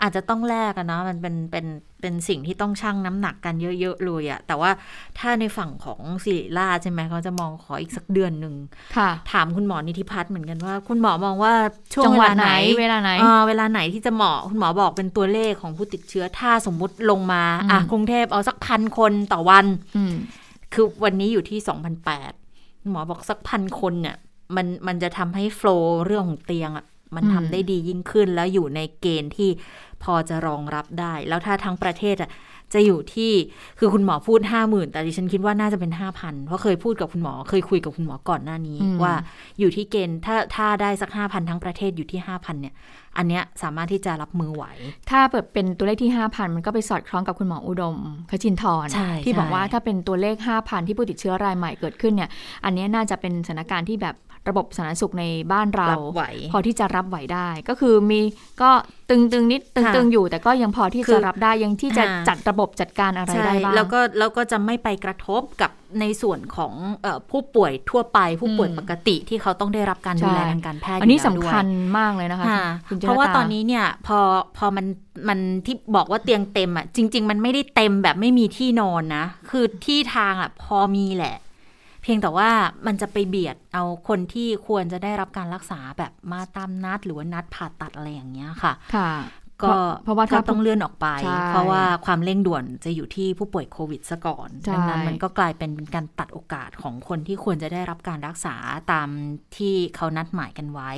[0.01, 1.65] อาจจะต้องแลกอะเนาะมันเป็นเป็น
[2.01, 4.71] เป็นสิ่งที่ต้องชั่งน้ำหนักกันเยอะ ๆ เลยอะแต่ว่า
[5.19, 8.55] ถ้าในฝั่งของสิริราชใช่ไหมเขาจะมองขออีกสักเดือนหนึ่ง
[8.95, 11.53] ค่ะถามคุณหมอนิติพัฒน์เหมือนกันว่า คุณหมอมองว่า
[11.93, 19.65] ช่วงจังหเววัดลาไหไหนนเวลาไหนอ่าเวลาไหนที่จะเหมาะคุณหมอบอกเป็นตัวเลขของผู้ติดเชื้อถ้าสมมุติลงมาอืมอะกรุงเทพเอาสักพันคนต่อวัน
[19.97, 20.13] อืม
[20.73, 21.59] คือวันนี้อยู่ที่
[22.23, 24.15] 2,008หมอบอกสักพันคนเนี่ย
[24.55, 29.49] มันมันจะทำให้โฟล์เรื่องของเตียงอะมันอืมทำได้ดียิ่งขึ้นแล้วอยู่ในเกณฑ์ที่
[30.03, 32.31] พอจะรองรับได้ แล้วถ้าทั้งประเทศอะ
[32.73, 33.31] จะอยู่ที่
[33.79, 39.13] คือคุณหมอพูดห้าหมื่นแต่ดิฉันคิดว่าน่าจะเป็นห้าพันเพราะเคยพูดกับคุณหมอเคยคุยกับคุณหมอก่อนหน้านี้อืมว่า
[39.59, 42.73] อยู่ที่เกณฑ์ถ้าถ้าได้สักห้าพันทั้งประเทศอยู่ที่ห้าพันเนี่ย
[43.17, 44.65] อันเนี้ยสามารถที่จะรับมือไหว
[45.09, 47.95] ถ้าเปิดเป็นตัวเลขที่ 5,000 มันก็ไปสอดคล้องกับคุณหมออุดม
[48.31, 52.29] คชินทร์ใช่ที่บอกใช่ว่าถ้าเป็นตัวเลข 5,000 ที่ผู้ติดเชื้อรายใหม่เกิดขึ้นเนี่ย
[52.65, 54.15] อันเนี้ยน่าจะเป็นสถานการณ์ที่แบบ
[54.49, 58.19] ระบบสาธารณสุขในบ้านเรารับไหวพอที่จะรับไหวได้ ก็คือมี
[58.61, 58.69] ก็
[59.09, 74.19] ตึงตึงๆนิดตึงค่ะตึงๆอยู่แต่ก็ยังพอที่คืจะอรับได้ยังที่จะอ่าจัดระบบจัดการอะไรใช่ได้บ้างแล้วก็แล้วก็จะไม่ไปกระทบกับในส่วนของเออผู้ป่วยทั่วไปผู้ป่วยอืมปกติที่เขาต้องได้รับการดูแลใช่ทางการแพทย์อันนี้ยู่สำแล้วด้วยคัญมากเลยนะคะค่ะคุณจเพราะว่าตตอนนี้เนี่ยพอ
[74.57, 74.85] พอมัน
[75.27, 81.35] มันที่บอกว่าเตียงเต็มอะจริง ๆ มันไม่ได้เต็มแบบไม่มีที่นอนนะ คือที่ทางอะพอมีแหละ
[82.05, 82.49] เพียงแต่ว่า
[82.87, 89.11] มันจะไปเบียดเอาคนที่ควรจะได้รับการรักษาแบบมาตามนัดหรือว่านัดผ่าตัดอะไรอย่างเงี้ยค่ะ ค่ะ
[89.63, 89.71] ก็
[90.03, 98.55] เพราะว่าก็ถ้าต้องเลื่อนออกไปใช่เพราะว่าความเร่งด่วนจะอยู่ที่ผู้ป่วยโควิดซะก่อนใช่ดันั้นมันก็กลายเป็นเป็นการตัดโอกาสของคนที่ควรจะได้รับการรักษา
[98.91, 99.07] ตาม
[99.57, 100.91] ที่เขานัดหมายกันไว้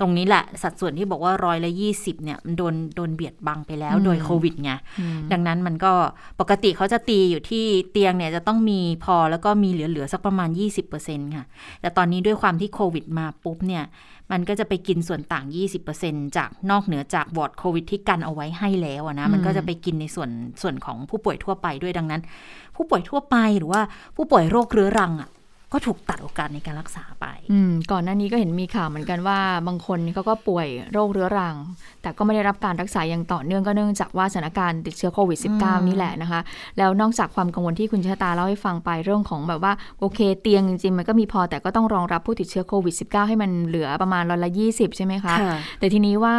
[0.00, 5.92] ตรงนี้แหละสัดส่วนที่บอกว่าร้อยละยี่สิบเนี่ยมันโดนโดนเบียดบังไปแล้วโดยโควิดไงอืมดังนั้นมันก็
[6.40, 10.48] ปกติเขาจะตีอยู่ที่เตียงเนี่ยจะต้องมีพอแล้วก็มีเหลือๆสักประมาณ
[10.92, 11.46] 20%ค่ะ
[11.80, 13.84] แต่ตอนนี้ด้วยความที่โควิดมาปุ๊บเนี่ย
[14.32, 15.44] มันก็จะไปกินส่วนต่าง
[15.90, 20.30] 20%จากนอกเหนือจากวอร์ดโควิดที่กันเอาไว้ให้แล้วอะนะมันก็จะไปกินในส่วน
[20.62, 22.22] ส่วนของผู้ป่วยทั่วไปด้วยดังนั้น
[22.76, 23.82] ผู้ป่วยทั่วไปหรือว่า
[24.16, 25.28] ผู้ป่วยโรคเรื้อรังอะ
[25.74, 31.56] ก็ถูกตัดโอกาสในการรักษาไปอืมก่อนหน้านี้ก็เห็นมีข่าวเหมือนกันว่า บางคนเขาก็ป่วยโรคเรื้อรัง
[32.02, 36.40] แต่ก็ไม่ได้รับการรักษาอย่างต่อเนื่องก็เนื่องจากว่าสถานการณ์ติดเชื้อโควิดอืม -19 นี่แหละนะคะ
[36.78, 46.34] แล้วนอกจากความกังวลที่คุณชะตาเล่าให้ฟังไปเรื่องของแบบว่าโอเคเตียงจริงๆมันก็มีพอแต่ก็ต้องรองรับผู้ติดเชื้อโควิด -19 ให้มันเหลือประมาณร้อยละ20ใช่ไหมคะค่ะแต่ทีนี้ว่า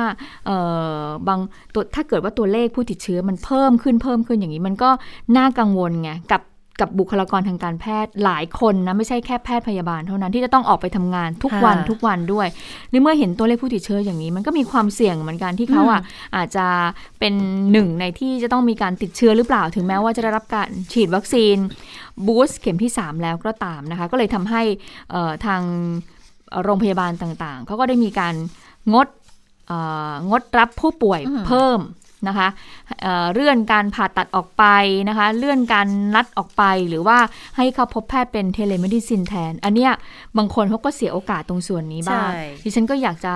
[0.45, 0.57] เอ่
[0.97, 1.39] อบาง
[1.73, 4.89] ตัวถ้าเกิดว่าตัวเลขผู้ติดเชื้อมันเพิ่มขึ้นเพิ่มขึ้นอย่างนี้มันก็
[5.37, 6.41] น่ากังวลไงกับ
[6.81, 12.47] กับบุคลากรทางการแพทย์หลายคนนะไม่ใช่แค่แพทย์พยาบาลเท่านั้นที่จะต้องออกไปทำงานทุกวันค่ะทุกวันด้วย
[12.91, 16.01] ในเมื่อเห็นตัวเลขผู้ติดเชื้ออย่างนี้ มันก็มีความเสี่ยงเหมือนกันที่เขาอะ
[16.35, 16.65] อาจจะ
[17.19, 17.33] เป็น
[17.71, 21.57] หนึ่งในที่จะต้องมีการติดเชื้อหรือเปล่าถึงแม้ว่าจะได้รับการฉีดวัคซีน
[22.25, 24.61] บูสต์เข็มที่ 3 แล้วก็ตามนะคะ ก็เลยทำให้
[25.11, 25.61] เอ่อทาง
[26.63, 28.35] โรงพยาบาลต่างๆเขาก็ได้มีการ
[28.93, 29.07] งด
[29.67, 29.79] เอ่
[30.11, 31.79] องดรับผู้ป่วยอืมเพิ่ม
[32.27, 32.47] นะคะ
[33.01, 34.63] เอ่อเลื่อนการผ่าตัดออกไป
[35.09, 37.17] นะคะ เลื่อนการนัดออกไปหรือว่า
[37.57, 39.91] ให้เข้าพบแพทย์เป็น telemedicine แทน อันเนี้ย
[40.37, 43.33] บางคนเขาก็เสียโอกาสตรงส่วนนี้บ้างใช่ดิฉันก็อยากจะ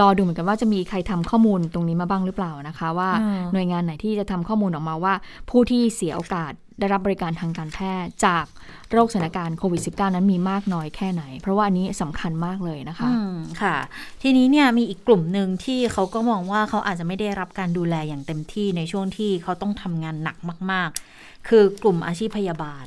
[0.00, 5.14] รอดูเหมือนกันว่าจะมีใครทำข้อมูลตรงนี้มาบ้างหรือเปล่านะคะ ว่าอืมหน่วยงานไหนที่จะทำข้อมูลออกมาว่า
[5.50, 8.44] ผู้ที่เสียโอกาส ได้รับบริการทางการแพทย์จาก
[8.92, 13.76] โรคสถานการณ์โควิด -19 นั้นมีมากน้อยแค่ไหน เพราะว่าอันนี้สำคัญมากเลยนะคะอืมค่ะ
[14.22, 20.36] ทีนี้เนี่ยมีอีกกลุ่มหนึ่งที่เขาก็มองว่าเขาอาจจะไม่ได้รับการดูแลอย่างเต็มที่ในช่วงที่เขาต้องทำงานหนัก
[20.70, 22.84] มาก ๆ คือกลุ่มอาชีพพยาบาล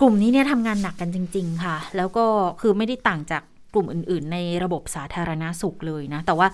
[0.00, 2.24] กลุ่มนี้เนี่ยทำงานหนักกันจริง ๆ ค่ะ แล้วก็
[2.60, 3.42] คือไม่ได้ต่างจาก
[3.76, 6.48] กลุ่มอื่น ๆ ในระบบสาธารณาสุขเลยนะ แต่ว่า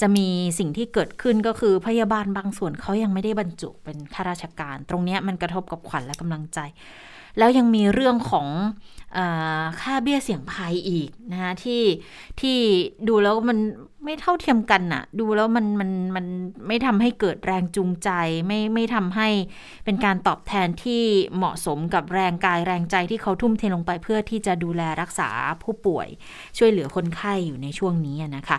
[0.00, 0.26] จะมี
[0.58, 6.58] สิ่งที่เกิดขึ้นก็คือพยาบาลบางส่วนเขายังไม่ได้บรรจุเป็นข้าราชการ ตรงนี้มันกระทบกับขวัญและกำลังใจ
[7.38, 8.46] แล้วยังมีเรื่องของ
[9.80, 11.82] ค่าเบี้ยเสี่ยงภัยอีกนะคะที่
[12.40, 12.58] ที่
[13.08, 13.58] ดูแล้วมัน
[14.04, 16.26] ไม่เท่าเทียมกันน่ะ ดูแล้วมันมันมัน
[16.66, 18.10] ไม่ทำให้เกิดแรงจูงใจ
[18.46, 19.28] ไม่ไม่ทำให้
[19.84, 21.02] เป็นการตอบแทนที่
[21.36, 25.28] เหมาะสมกับแรงกายแรงใจที่เขาทุ่มเทลงไปเพื่อที่จะดูแลรักษา
[25.62, 26.08] ผู้ป่วย
[26.58, 28.58] ช่วยเหลือคนไข้อยู่ในช่วงนี้นะคะ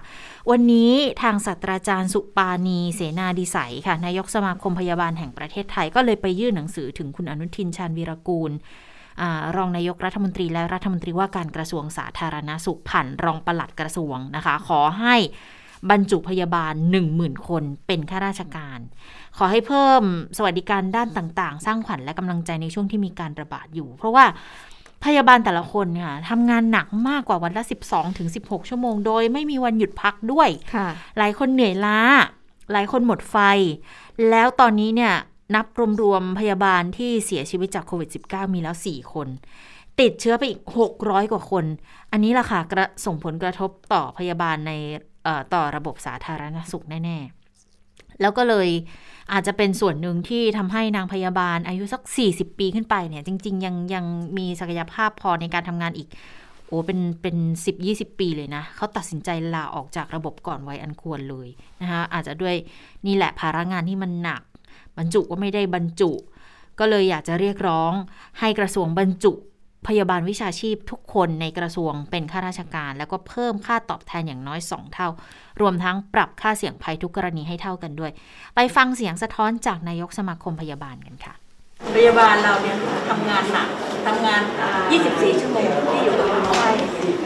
[0.51, 8.53] วันนี้ทางศาสตราจารย์สุปาณีเสนาดิสัยค่ะนายกสมาคมพยาบาลแห่งประเทศไทยก็เลยไปยื่นหนังสือถึงคุณอนุทินชาญวีรกูล
[9.57, 15.15] รองนายกรัฐมนตรีและรัฐมนตรีว่าการกระทรวงสาธารณาสุขผ่านรองปลัดกระทรวงนะคะ ขอให้
[15.89, 16.73] บรรจุพยาบาล
[17.11, 18.79] 10,000 คนเป็นข้าราชการ
[19.37, 20.03] ขอให้เพิ่ม
[20.37, 24.25] สวัสดิการด้านต่าง ๆ สร้างขวัญและกำลังใจในช่วงที่มีการระบาดอยู่ เพราะว่า
[25.05, 30.87] พยาบาลแต่ละคนค่ะทำงานหนักมากกว่าวันละ 12ถึง16 ชั่วโมงโดยไม่มีวันหยุดพักด้วยค่ะ
[31.17, 31.99] หลายคนเหนื่อยล้า
[32.71, 33.37] หลายคนหมดไฟ
[34.29, 35.13] แล้วตอนนี้เนี่ย
[35.55, 35.65] นับ
[36.01, 39.27] รวมๆพยาบาลที่เสียชีวิตจากโควิด -19 มีแล้ว 4 คน
[39.99, 40.61] ติดเชื้อไปอีก
[40.95, 41.65] 600 กว่าคน
[42.11, 44.71] อันนี้ล่ะค่ะกระส่งผลกระทบต่อพยาบาลใน
[45.53, 47.17] ต่อระบบสาธารณสุขแน่
[47.69, 48.69] ๆ แล้วก็เลย
[49.33, 54.05] อาจจะเป็นส่วนหนึ่งที่ทำให้นางพยาบาลอายุสัก 40 ปีขึ้นไปเนี่ย จริง ๆ ยังยัง
[54.37, 56.07] มีศักยภาพพอในการทำงานอีก
[56.67, 61.47] โอ้เป็นเป็นสิบยี่สิบปีเลยนะ เขาตัดสินใจลาออกจากระบบก่อนวัยอันควรเลย
[61.81, 62.55] นะคะอาจจะด้วย
[63.07, 64.41] นี่แหละภาระงานที่มันหนัก
[64.97, 66.11] บรรจุก็ไม่ได้บรรจุ
[66.79, 67.93] ก็เลยอยากจะเรียกร้อง
[68.39, 69.33] ให้กระทรวงบรรจุ
[69.87, 75.07] พยาบาลวิชาชีพทุกคนในกระทรวงเป็นข้าราชการ แล้วก็เพิ่มค่าตอบแทนอย่างน้อย 2 เท่า
[75.61, 78.11] รวมทั้งปรับค่าเสี่ยงภัยทุกกรณีให้เท่ากันด้วย
[78.55, 81.33] ไปฟังเสียงสะท้อนจากนายกสมาคมพยาบาลกันค่ะ
[81.95, 82.75] พยาบาลเราเนี่ย
[83.09, 83.67] ทำงานหนัก
[84.05, 84.41] ทำงาน
[84.91, 86.67] 24 ชั่วโมงที่อยู่กับคนไข้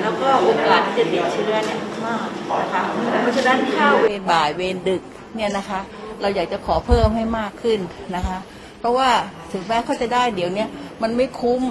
[0.02, 2.28] แล้วก็โอกาสที่จะติดเชื้อเนี่ยมาก
[2.62, 2.82] นะคะ
[3.22, 5.04] เพราะฉะนั้นถ้าเวรบ่ายเวรดึก
[5.36, 5.80] เนี่ยนะคะ
[6.22, 7.80] เราอยากจะขอเพิ่มให้มากขึ้น
[8.16, 8.38] นะคะ
[8.80, 9.10] เพราะว่า
[9.52, 10.66] ถึงแม้เขาจะได้เดี๋ยวนี้
[11.02, 11.62] มันไม่คุ้ม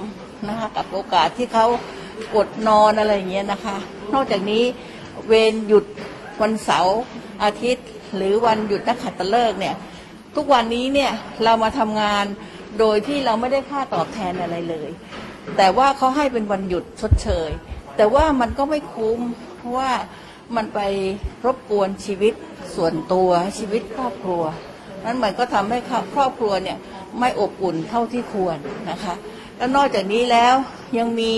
[0.49, 1.67] นะคะกับโอกาสที่เขา
[2.35, 3.77] กดนอนอะไรอย่างเงี้ยนะคะ
[4.15, 4.63] นอกจากนี้
[5.27, 5.85] เวรหยุด
[6.43, 6.99] วันเสาร์
[7.43, 7.87] อาทิตย์
[8.17, 9.77] หรือวันหยุดนักขัตฤกษ์เนี่ย
[10.37, 11.13] ทุกวันนี้เนี่ย
[11.45, 12.25] เรามาทำงาน
[12.79, 14.91] โดยที่เราไม่ได้ค่าตอบแทนอะไรเลย
[15.57, 17.51] แต่ว่าเขาให้เป็นวันหยุดชดเชย
[17.97, 19.21] แต่ว่ามันก็ไม่คุ้ม
[19.57, 19.91] เพราะว่า
[20.57, 20.81] มันไป
[21.45, 22.35] รบกวนชีวิต
[22.77, 24.43] ส่วนตัวชีวิตครอบครัว
[25.05, 25.79] นั้นมันก็ทำให้
[26.15, 26.79] ครอบครัวเนี่ย
[27.21, 28.59] ไม่อบอุ่นเท่าที่ควร
[28.91, 29.15] นะคะ
[29.57, 30.55] แล้วนอกจากนี้แล้ว
[30.99, 31.33] ยังมี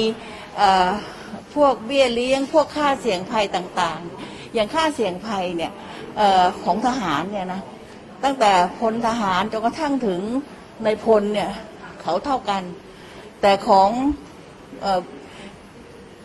[1.54, 5.72] พวกเบี้ยเลี้ยง พวกค่าเสี่ยงภัยต่างๆ อย่างค่าเสี่ยงภัยเนี่ย
[6.20, 7.60] ออของทหารเนี่ยนะ
[8.24, 10.20] ตั้งแต่พลทหารจนกระทั่งถึง
[10.84, 11.50] ในพลเนี่ย
[12.02, 12.62] เขาเท่ากัน
[13.40, 13.88] แต่ของ
[14.84, 15.00] ออ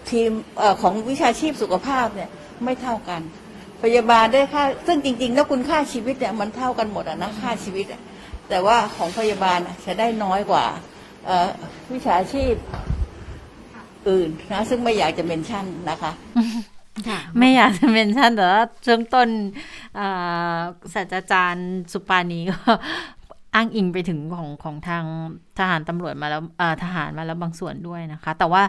[0.10, 0.32] ทีม
[0.62, 2.30] ออของวิชาชีพสุขภาพเนี่ย
[2.64, 3.22] ไม่เท่ากัน
[3.82, 8.02] พยาบาลได้ค่าซึ่งจริง ๆ แล้วคุณค่าชีวิตเนี่ยมันเท่ากันหมดอะนะค่าชีวิตอะ
[8.50, 10.66] แต่ว่าของพยาบาลอะจะได้น้อยกว่า
[11.26, 11.48] เอ่อ
[11.94, 12.54] วิชาชีพ
[14.10, 16.12] อื่นนะซึ่งไม่อยากจะเมนชั่นนะคะ
[17.40, 19.30] ไม่อยากจะเมนชั่นแต่ว่าช่วงต้น
[19.96, 20.08] เอ่
[20.56, 20.58] อ
[20.94, 22.58] ศาสตราจารย์สุปานีก็
[23.56, 25.04] อ้างอิงไปถึงของของทาง
[25.60, 28.64] ทหารตำรวจมาแล้วเอ่อทหารมาแล้วบางส่วนด้วยนะคะ แต่ว่า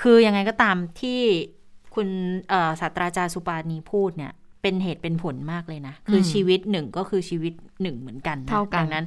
[0.00, 1.20] คือยังไงก็ตามที่
[1.96, 2.08] คุณ
[2.80, 4.32] ศาสตราจารย์สุปานีพูดเนี่ย
[4.62, 9.04] เป็นเหตุเป็นผลมากเลยนะ คือชีวิตหนึ่งก็คือชีวิตหนึ่งเหมือนกันนะเท่ากันดังนั้น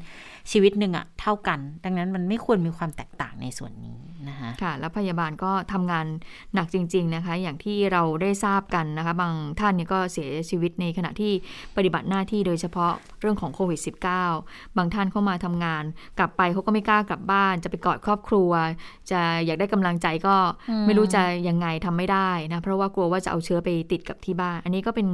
[0.51, 6.05] ชีวิตหนึ่งอะเท่ากัน ดังนั้นมันไม่ควรมีความแตกต่างในส่วนนี้ นะคะค่ะ แล้วพยาบาลก็ทำงาน
[6.53, 11.31] หนักจริง ๆนะคะ อย่างที่เราได้ทราบกันนะคะ บางท่านนี่ก็เสียชีวิตในขณะที่
[11.75, 12.91] ปฏิบัติหน้าที่โดยเฉพาะ
[13.21, 13.79] เรื่องของโควิด
[14.25, 15.83] -19 บางท่านเข้ามาทำงาน
[16.19, 18.51] กลับไปเขาก็ไม่กล้ากลับบ้าน จะไปกอดครอบครัว
[19.11, 20.35] จะอยากได้กำลังใจก็
[20.85, 25.07] ไม่รู้จะยังไงทำไม่ได้นะเพราะว่ากลัวว่าจะเอาเชื้อไปติดกับที่บ้าน อันนี้ก็เป็น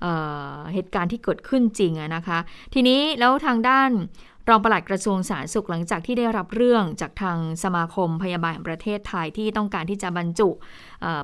[0.00, 2.38] เเหตุการณ์ที่เกิดขึ้นจริงนะคะ
[2.74, 3.90] ทีนี้แล้วทางด้าน
[4.48, 10.48] รองปลัดกระทรวงสาธารณสุขหลังจากที่ได้รับเรื่องจากทางสมาคมพยาบาลประเทศไทยที่ต้องการที่จะบรรจุ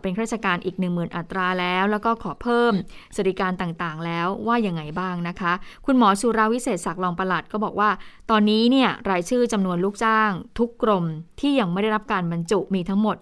[0.03, 2.73] เป็นข้าราชการอีก 1 0,000 อัตราแล้ว แล้วก็ขอเพิ่ม
[3.15, 5.53] สวัสดิการต่างๆ แล้วว่ายังไงบ้างนะคะ
[5.87, 7.91] คุณหมอสุราวิเศษศักดิ์รองปลัดก็บอกว่า
[8.31, 11.05] ตอนนี้เนี่ยรายชื่อจำนวนลูกจ้าง ทุกกรม
[11.41, 13.17] ที่ยังไม่ได้รับการบรรจุมีทั้งหมด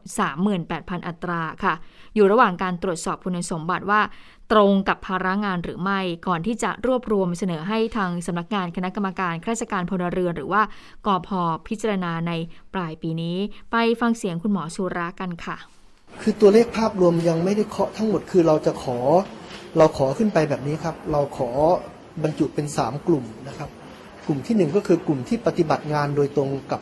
[0.51, 1.75] 38,000 อัตราค่ะ
[2.15, 4.01] อยู่ระหว่างการตรวจสอบคุณสมบัติว่า
[4.53, 10.63] ตรงกับภาระงานหรือไม่ ก่อนที่จะรวบรวมเสนอให้ทางสำนักงานคณะกรรมการข้าราชการพลเรือน หรือว่า
[11.07, 12.33] กอพอพิจารณาใน
[12.75, 13.37] ปลายปีนี้
[13.73, 15.57] ไปฟังเสียงคุณหมอสุรากันค่ะ
[16.23, 18.99] คือตัวเลขภาพรวมยังไม่ได้เคาะทั้งหมดคือเราจะขอ
[19.79, 21.51] เราขอขึ้นไปแบบนี้ครับ เราขอ
[22.23, 23.69] บรรจุเป็น 3 กลุ่มนะครับ
[24.27, 26.81] กลุ่มที่ 1 ก็คือกลุ่มที่ปฏิบัติงานโดยตรงกับ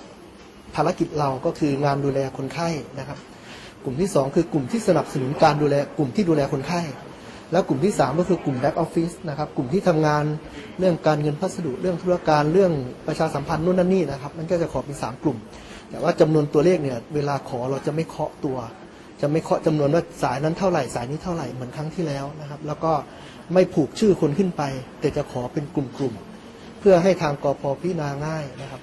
[0.74, 2.68] ภารกิจเราก็คืองานดูแลคนไข้
[2.99, 3.18] นะครับ
[3.85, 6.81] กลุ่มที่ 2 คือกลุ่มที่สนับสนุนการดูแลกลุ่มที่ดูแลคนไข้
[7.53, 10.24] แล้วกลุ่มที่ 3 ก็คือกลุ่มแบ็กออฟฟิศนะครับกลุ่มที่ทำงาน
[10.78, 12.72] เรื่องการเงินพัสดุเรื่องธุรการเรื่อง
[13.07, 15.39] ประชาสัมพันธ์นู่นนั่นนี่นะครับมันก็จะขอเป็น 3 กลุ่ม
[15.91, 18.57] แต่ว่าจำนวนตัวเลขเนี่ยเวลาขอเราจะไม่เคาะตัว
[19.20, 22.93] จะไม่เคาะจำนวนว่าสายนั้นเท่าไหร่สายนี้เท่าไหร่เหมือนครั้งที่แล้วนะครับแล้วก็
[23.55, 24.62] ไม่ผูกชื่อคนขึ้นไป
[25.01, 28.81] แต่จะขอเป็นกลุ่มๆเพื่อให้ทางกพพิจารณาง่ายนะครับ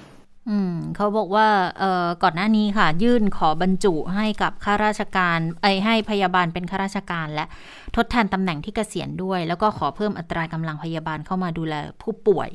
[0.48, 7.44] อืมเขาบอกว่าเอ่อก่อนหน้านี้ค่ะ ยื่นขอบรรจุให้กับข้าราชการไอยให้พยาบาลเป็นข้าราชการและ
[7.96, 12.48] ทดแทนตำแหน่งที่เกษียณด้วย แล้วก็ขอเพิ่มอัตรากำลังพยาบาลเข้ามาดูแลผู้ป่วย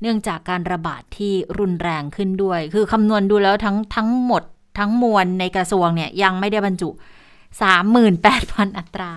[0.00, 4.42] เนื่องจากการระบาดที่รุนแรงขึ้นด้วย คือคำนวณดูแล้วทั้งทั้งหมด
[4.78, 6.90] ทั้งมวลในกระทรวงเนี่ยยังไม่ได้บรรจุ
[7.62, 9.12] 38,000 อัตรา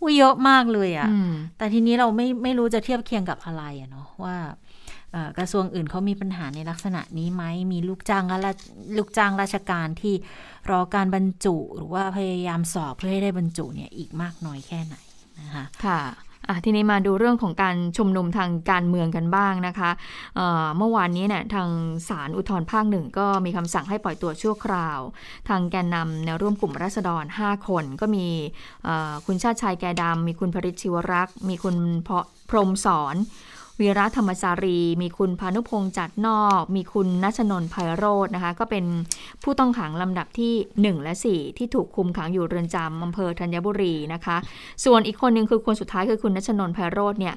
[0.00, 4.54] อุ้ยเยอะมากเลยอะ่ะอืมแต่ทีนี้เราไม่ไม่รู้จะเทียบเคียงกับอะไรอะเนาะว่าเอ่อ
[5.38, 7.42] กระทรวงอื่นเขามีปัญหาในลักษณะนี้ไหม
[7.72, 8.52] มีลูกจ้างและ
[8.96, 10.14] ลูกจ้างราชการที่
[10.70, 14.96] รอการบรรจุ หรือว่าพยายามสอบเพื่อให้ได้บรรจุเนี่ยอีกมากน้อยแค่ไหน
[15.40, 16.00] นะคะค่ะ
[16.64, 19.90] ทีนี้มาดูเรื่องของการชุมนุมทางการเมืองกันบ้างนะคะ
[20.36, 21.68] เเมื่อวานนี้เนี่ยทาง
[22.08, 25.00] ศาลอุทธรภาคหนึ่งก็มีคำสั่งให้ปล่อยตัวชั่วคราว
[25.48, 28.26] ทางแกนนำแนวร่วมกลุ่มราษฎร 5 คน ก็มี
[29.26, 33.16] คุณชาติชายแกดำมีคุณพริชชิวรักษ์ มีคุณเพาะพรหมสอน
[33.80, 38.84] วีระธรรมสารี มีคุณพานุพงษ์จัดนอก มีคุณนัชนนท์ไพโรจน์นะคะ ก็เป็น
[39.42, 40.54] ผู้ต้องขังลำดับที่
[40.96, 44.36] 1 และ 4 ที่ถูกคุมขังอยู่เรือนจำอำเภอธัญบุรีนะคะ
[44.84, 47.36] ส่วนอีกคนหนึ่งคือคนสุดท้ายคือคุณณัชนนท์ไพโรจน์เนี่ย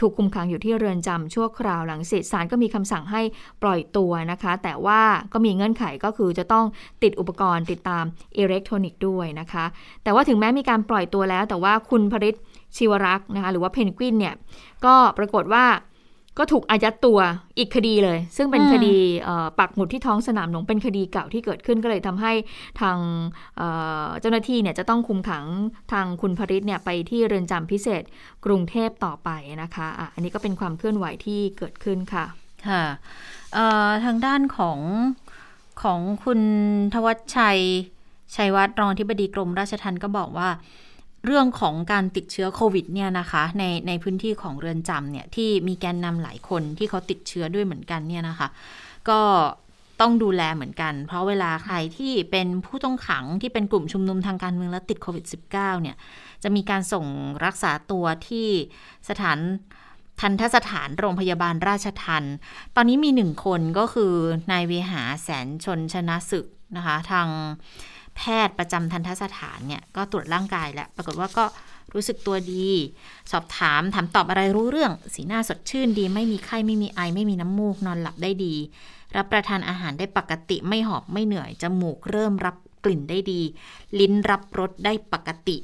[0.00, 3.22] ถูกคุมขังอยู่ที่เรือนจำชั่วคราวหลังเสร็จศาลก็มีคำสั่งให้
[3.62, 5.00] ปล่อยตัวนะคะ แต่ว่า
[5.32, 6.64] ก็มีเงื่อนไขก็คือจะต้อง
[7.02, 8.04] ติดอุปกรณ์ติดตาม
[8.38, 9.64] อิเล็กทรอนิกส์ด้วยนะคะ
[10.04, 12.34] แต่ว่าถึงแม้มีการปล่อยตัวแล้ว แต่ว่าคุณพริษฐ์
[12.76, 14.34] ชิวารักษ์นะคะหรือว่าเพนกวินเนี่ย
[14.84, 15.64] ก็ปรากฏว่า
[16.40, 17.18] ก็ถูกอายัดตัว
[17.58, 22.32] อีกคดีเลย ซึ่งเป็นอืมคดีเอ่อปักหมุดที่ท้องสนามหลวงเป็นคดีเก่าที่เกิดขึ้นก็เลยทำให้
[22.80, 22.98] ทาง
[23.56, 23.68] เอ่
[24.04, 25.44] อเจ้าหน้าที่เนี่ยจะต้องคุมขัง
[25.92, 28.02] ทางคุณพริษเนี่ยไปที่เรือนจำพิเศษ
[28.44, 29.30] กรุงเทพต่อไป
[29.62, 32.24] นะคะอะอันนี้ก็เป็นความเคลื่อนไหวที่เกิดขึ้นค่ะ
[32.68, 32.84] ค่ะ
[33.54, 34.78] เอ่อทางด้านของ
[35.82, 36.40] ของคุณ
[36.94, 37.58] ทวัชชัย
[38.36, 40.48] ชัยวัฒน์รองที่บดีกรมราชทัณฑ์ก็บอกว่า
[41.24, 48.48] เรื่องของการติดเชื้อโควิดเนี่ยนะคะในในพื้นที่ของเรือนจำเนี่ยที่มีแกนนำหลายคนที่เขาติดเชื้อด้วยเหมือนกันเนี่ยนะคะ
[49.08, 49.20] ก็
[50.00, 55.96] ต้องดูแลเหมือนกัน เพราะเวลาใครที่เป็นผู้ต้องขังที่เป็นกลุ่มชุมนุมทางการเมืองแล้วติดโควิด -19 เนี่ย
[56.42, 57.06] จะมีการส่ง
[57.44, 58.48] รักษาตัวที่
[59.08, 59.38] สถาน
[60.20, 62.24] ทันทสถานโรงพยาบาลราชทัน
[62.76, 64.12] ตอนนี้มีหนึ่งคนก็คือ
[64.52, 66.46] นายเวหาแสนชนชนะศึก
[66.76, 67.28] นะคะ ทาง
[68.18, 71.44] แพทย์ประจำทันทสถานเนี่ยก็ตรวจร่างกายแล้วปรากฏว่าก็
[71.94, 72.68] รู้สึกตัวดี
[73.32, 78.54] สอบถามถามตอบอะไรรู้เรื่อง สีหน้าสดชื่นดี ไม่มีไข้ไม่มีไอ ไม่มีน้ำมูกนอนหลับได้ดี
[79.16, 83.40] รับประทานอาหารได้ปกติไม่หอบไม่เหนื่อยจมูกเริ่มรับกลิ่นได้ดี
[84.00, 85.56] ลิ้นรับรสได้ปกติ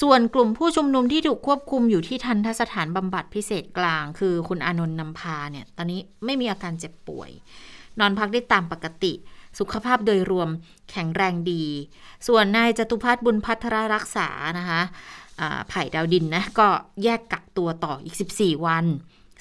[0.00, 7.30] ส่วนกลุ่มผู้ชุมนุมที่ถูกควบคุมอยู่ที่ทันทสถานบำบัดพิเศษกลาง คือคุณอานนท์นำพาเนี่ยตอนนี้ไม่มีอาการเจ็บป่วย
[8.00, 9.12] นอนพักได้ตามปกติ
[9.58, 10.48] สุขภาพโดยรวม
[10.90, 11.64] แข็งแรงดี
[12.26, 14.28] ส่วนนายจตุพัฒน์บุญพัทรรักษา
[14.58, 14.82] นะคะ
[15.40, 16.68] อ่าไผ่ดาวดินนะก็
[17.04, 18.84] แยกกักตัวต่ออีก 14 วัน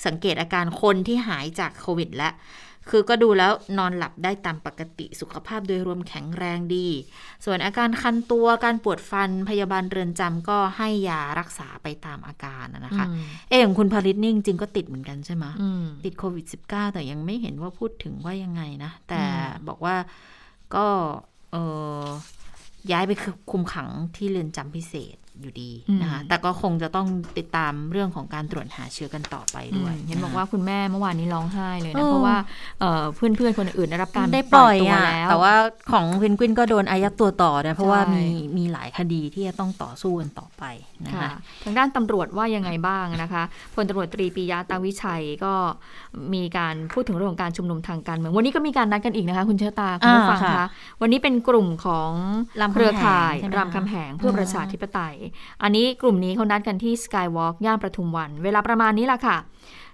[0.05, 2.33] สังเกตอาการคนที่หายจากโควิดแล้ว
[2.89, 6.87] คือก็ดูแล้วนอนหลับได้ตามปกติสุขภาพโดยรวมแข็งแรงดี
[7.45, 19.95] ส่วนอาการคันตัวการปวดฟันพยาบาลเรือนจำก็ให้ยารักษาไปตามอาการนะนะคะอืมเอะอย่างคุณพาริตนี่จริงๆก็ติดเหมือนกันใช่ไหมอืมติดโควิด -19 แต่ยังไม่เห็นว่าพูดถึงว่ายังไงนะ แต่อืมบอกว่า
[20.75, 20.87] ก็
[21.51, 21.57] เอ
[22.03, 22.05] อ
[22.91, 23.11] ย้ายไป
[23.51, 25.71] คุมขังที่เรือนจำพิเศษ อยู่ดี
[26.01, 27.07] นะคะแต่ก็คงจะต้อง
[27.37, 32.37] ติดตามเรื่องของการตรวจหาเชื้อกันต่อไปด้วยเห็นบอกว่าคุณแม่เมื่อวานนี้ร้องไห้เลยเอนะอเพราะว่า
[33.15, 35.53] เพื่อนเพื่อนๆคนอื่นได้รับการได้ปล่อยตัวอะแล้ว แต่ว่า
[35.91, 38.25] ของเพนกวินก็โดนอายัดตัวต่อนะเพราะว่าใช่มี
[38.57, 40.63] มีหลายคดีที่จะต้องต่อสู้กันต่อไป
[41.05, 45.53] นะค่ะคะทางด้านตำรวจว่ายังไงบ้างนะคะพลตำรวจตรีปียะตาวิชัยก็
[46.33, 50.67] มีการพูดถึงเรื่องของการชุมนุมทางการเมืองวันนี้ก็มีการนัดกันอีกนะคะ คุณเชอตาคุณผู้ฟังอ่าคะค่ะ
[51.01, 52.11] วันนี้เป็นกลุ่มของ
[52.61, 55.15] รามคำแหงเครือข่ายใช่ไหมคะรามคำแหงเพื่อประชาธิปไตย
[55.63, 59.37] อันนี้กลุ่มนี้เขานัดกันที่สกายวอล์กย่านประทุมวัน เวลาประมาณนี้แหละค่ะ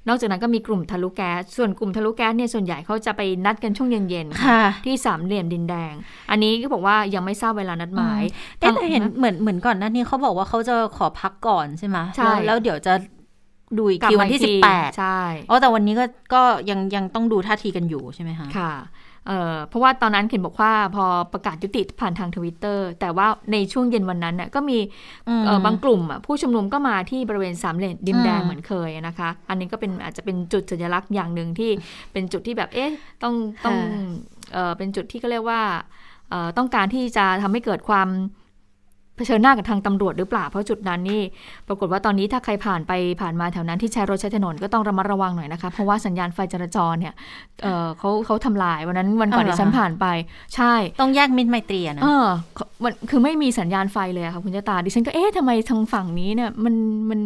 [0.07, 5.93] นอกจากนั้นก็มีกลุ่มทะลุแก๊ส ส่วนกลุ่มทะลุแก๊สเนี่ยส่วนใหญ่เขาจะไปนัดกันช่วงเย็นๆค่ะค่ะที่สามเหลี่ยมดินแดง
[6.31, 8.21] อันนี้ก็บอกว่ายังไม่ทราบเวลานัดหมาย
[8.59, 12.93] เอ๊ะทางแต่เห็นเหมือนเหมือนก่อนหน้านี้เขาบอกว่าเขาจะขอพักก่อนใช่ไหมใช่แล้วแล้วเดี๋ยวจะ
[13.77, 15.19] ดูอีกกลับทีมาวันที่อีกสิทีบแปดใช่
[15.49, 18.71] อ๋อ แต่วันนี้ก็ก็ยังยังต้องดูท่าทีกันอยู่ใช่ไหมคะ ค่ะ
[19.27, 24.77] เอ่อเพราะว่าตอนนั้นเข็นบอกว่าพอประกาศยุติผ่านทางทวิตเตอร์แต่ว่าในช่วงเย็นวันนั้นน่ะก็มี
[25.27, 31.71] อืมเอ่อบางกลุ่มอะผู้ชุมนุมก็มาที่บริเวณสามเหลี่ยมดินแดงอืมเหมือนเคยนะคะ อันนี้ก็เป็นอาจจะเป็นจุดสัญลักษณ์อย่างหนึ่งที่
[32.11, 32.91] เป็นจุดที่แบบเอ๊ะ
[33.23, 33.77] ต้องต้อง
[34.53, 35.61] เอ่อเป็นจุดที่ก็เรียกว่า
[36.29, 38.42] เอ่อต้องการที่จะทำให้เกิดความเผ
[39.29, 41.21] ชิญหน้ากับทางตำรวจหรือเปล่าเพราะจุดนั้นนี่
[41.67, 47.13] ปรากฏว่าตอนนี้ถ้าใครผ่านไปผ่านมาแถวนั้นที่ใช้รถใช้ถนนก็ต้องระมัดระวังหน่อยนะคะ เพราะว่าสัญญาณไฟจราจรเนี่ย
[47.63, 50.05] เออเขาเขาทำลายวันนั้นวันก่อนเอาเหรที่อฉันคะผ่านไป
[50.55, 52.27] ใช่ ต้องแยกมิตรไมตรีอะนะเออ
[52.83, 56.75] มันคือไม่มีสัญญาณไฟเลยอะค่ะคุณเจาตาดิฉันก็เอ๊ะทำไมทางฝั่งนี้เนี่ยมัน
[57.09, 57.19] มัน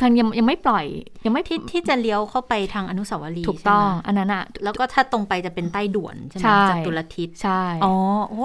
[0.00, 0.86] ทางยังยังไม่ปล่อย
[1.24, 7.94] ยังไม่ที่ที่จะเลี้ยวเข้าไปทางอนุสาวรีย์ถูกต้องใช่ไหมอันนั้นอะแล้วก็ถ้าตรงไปจะเป็นใต้ด่วนใช่ไหมใช่จากตุลทิศใช่อ๋อ
[8.28, 8.38] โอ้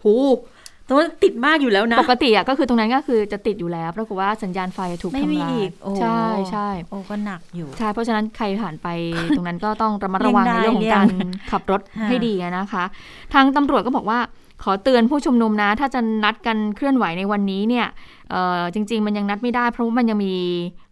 [0.00, 0.06] โห
[0.92, 8.88] ตรงนั้นติดมากอยู่แล้วนะ ปกติอะก็คือตรงนั้นก็คือจะติดอยู่แล้วปรากฏว่าสัญญาณไฟถูกไม่มีทำลายอีกโอ้ใช่ใช่โอ้ก็หนักอยู่ใช่เพราะฉะนั้นใครผ่านไป
[9.36, 12.84] ตรงนั้นก็ต้องระมัดระวังเลี่ในยงได้เรื่องของการเลี่ยงขับรถค่ะให้ดีอะนะคะ
[13.34, 14.18] ทางตำรวจก็บอกว่า
[14.62, 17.86] ขอเตือนผู้ชุมนุมนะ ถ้าจะนัดกันเคลื่อนไหวในวันนี้เนี่ย
[18.30, 20.34] เอ่อจริง ๆ มันยังนัดไม่ได้ เพราะว่ามันยังมี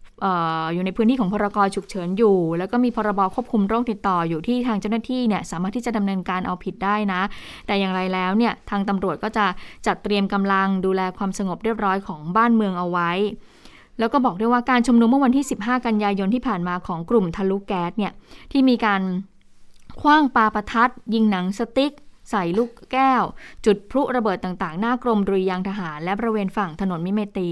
[0.73, 7.21] อยู่ในพื้นที่ของพรกฉุกเฉินอยู่ แล้วก็มีพรบควบคุมโรคติดต่ออยู่ที่ทางเจ้าหน้าที่เนี่ยสามารถที่จะดำเนินการเอาผิดได้นะ
[7.65, 9.45] แต่อย่างไรแล้วเนี่ยทางตำรวจก็จะ
[9.87, 13.11] จัดเตรียมกำลังดูแลความสงบเรียบร้อยของบ้านเมืองเอาไว้
[13.99, 18.11] แล้วก็บอกด้วยว่าการชุมนุมเมื่อวันที่ 15 กันยายนที่ผ่านมาของกลุ่มทะลุแก๊สเนี่ย
[18.51, 19.01] ที่มีการ
[20.01, 21.93] ขว้างปาประทัดยิงหนังสติ๊ก
[22.31, 23.23] ใส่ลูกแก้ว
[23.65, 27.49] จุดพลุระเบิดต่างๆ หน้ากรมดุริยางค์ทหาร และบริเวณฝั่งถนนมิตรไมตรี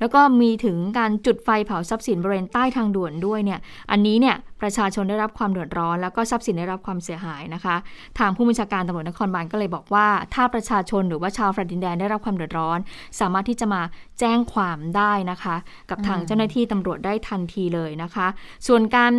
[0.00, 3.60] แล้วก็มีถึงการจุดไฟเผาทรัพย์สินบริเวณใต้ทางด่วนด้วยเนี่ย
[3.90, 7.76] อันนี้เนี่ยประชาชนได้รับความเดือดร้อน แล้วก็ทรัพย์สินได้รับความเสียหายนะคะ
[8.18, 12.78] ทางผู้บัญชาการตำรวจนครบาลก็เลยบอกว่า ถ้าประชาชนหรือว่าชาวแฟลตดินแดงได้รับความเดือดร้อน
[13.20, 13.82] สามารถที่จะมา
[14.20, 15.56] แจ้งความได้นะคะ
[15.90, 18.26] กับทางเจ้าหน้าที่ตำรวจได้ทันทีเลยนะคะ
[18.66, 19.12] ส่วนการ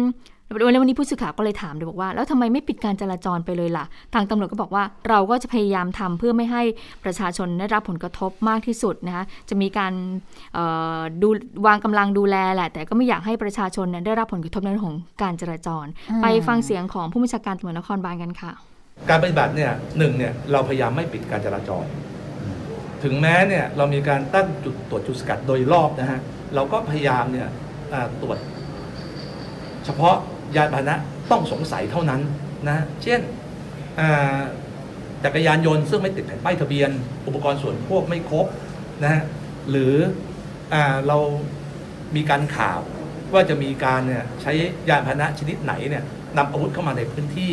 [0.54, 6.64] วันนี้ผู้สื่อข่าวก็เลยถามเลยบอกว่า แล้วทำไมไม่ปิดการจราจรไปเลยล่ะ ทางตำรวจก็บอกว่าเราก็จะพยายามทำเพื่อไม่ให้
[7.04, 9.93] ประชาชนได้รับผลกระทบมากที่สุดนะคะจะมีการ
[11.22, 11.30] ดู
[11.66, 15.86] วางกำลังดูแลแหละ แต่ก็ไม่อยากให้ประชาชนได้รับผลกระทบในเรื่องของการจราจร
[16.22, 18.52] ไปฟังเสียงของผู้บัญชาการตำรวจนครบาลกันค่ะ
[19.10, 21.86] การปฏิบัติเนี่ยหนึ่งเนี่ยเราพยายามไม่ปิดการจราจร
[23.04, 26.20] ถึงแม้เนี่ยเรามีการตั้งจุดตรวจจุดสกัดโดยรอบนะฮะ
[26.56, 27.48] เราก็พยายามเนี่ย
[28.22, 28.38] ตรวจ
[29.86, 30.16] เฉพาะ
[30.56, 30.95] ยานพาหนะ
[31.32, 32.22] ต้องสงสัยเท่านั้น
[32.70, 33.20] นะเช่น
[35.24, 36.89] จักรยานยนต์ซึ่งไม่ติดแผ่นป้ายทะเบียน
[37.28, 38.45] อุปกรณ์ส่วนพวกไม่ครบ
[39.06, 39.22] นะ
[39.70, 39.93] หรือ
[40.74, 40.76] อ
[41.08, 41.18] เรา
[42.16, 42.80] มีการข่าว
[43.34, 44.52] ว่าจะมีการเนี่ยใช้
[44.89, 46.04] ยานพาหนะชนิดไหนเนี่ย
[46.38, 47.52] นำอาวุธเข้ามาในพื้นที่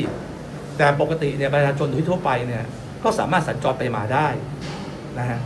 [0.77, 2.65] แต่ปกติเนี่ยประชาชนทั่วไปเนี่ย
[3.03, 4.29] ก็สามารถสัญจรไปมาได้
[5.19, 5.41] นะฮะ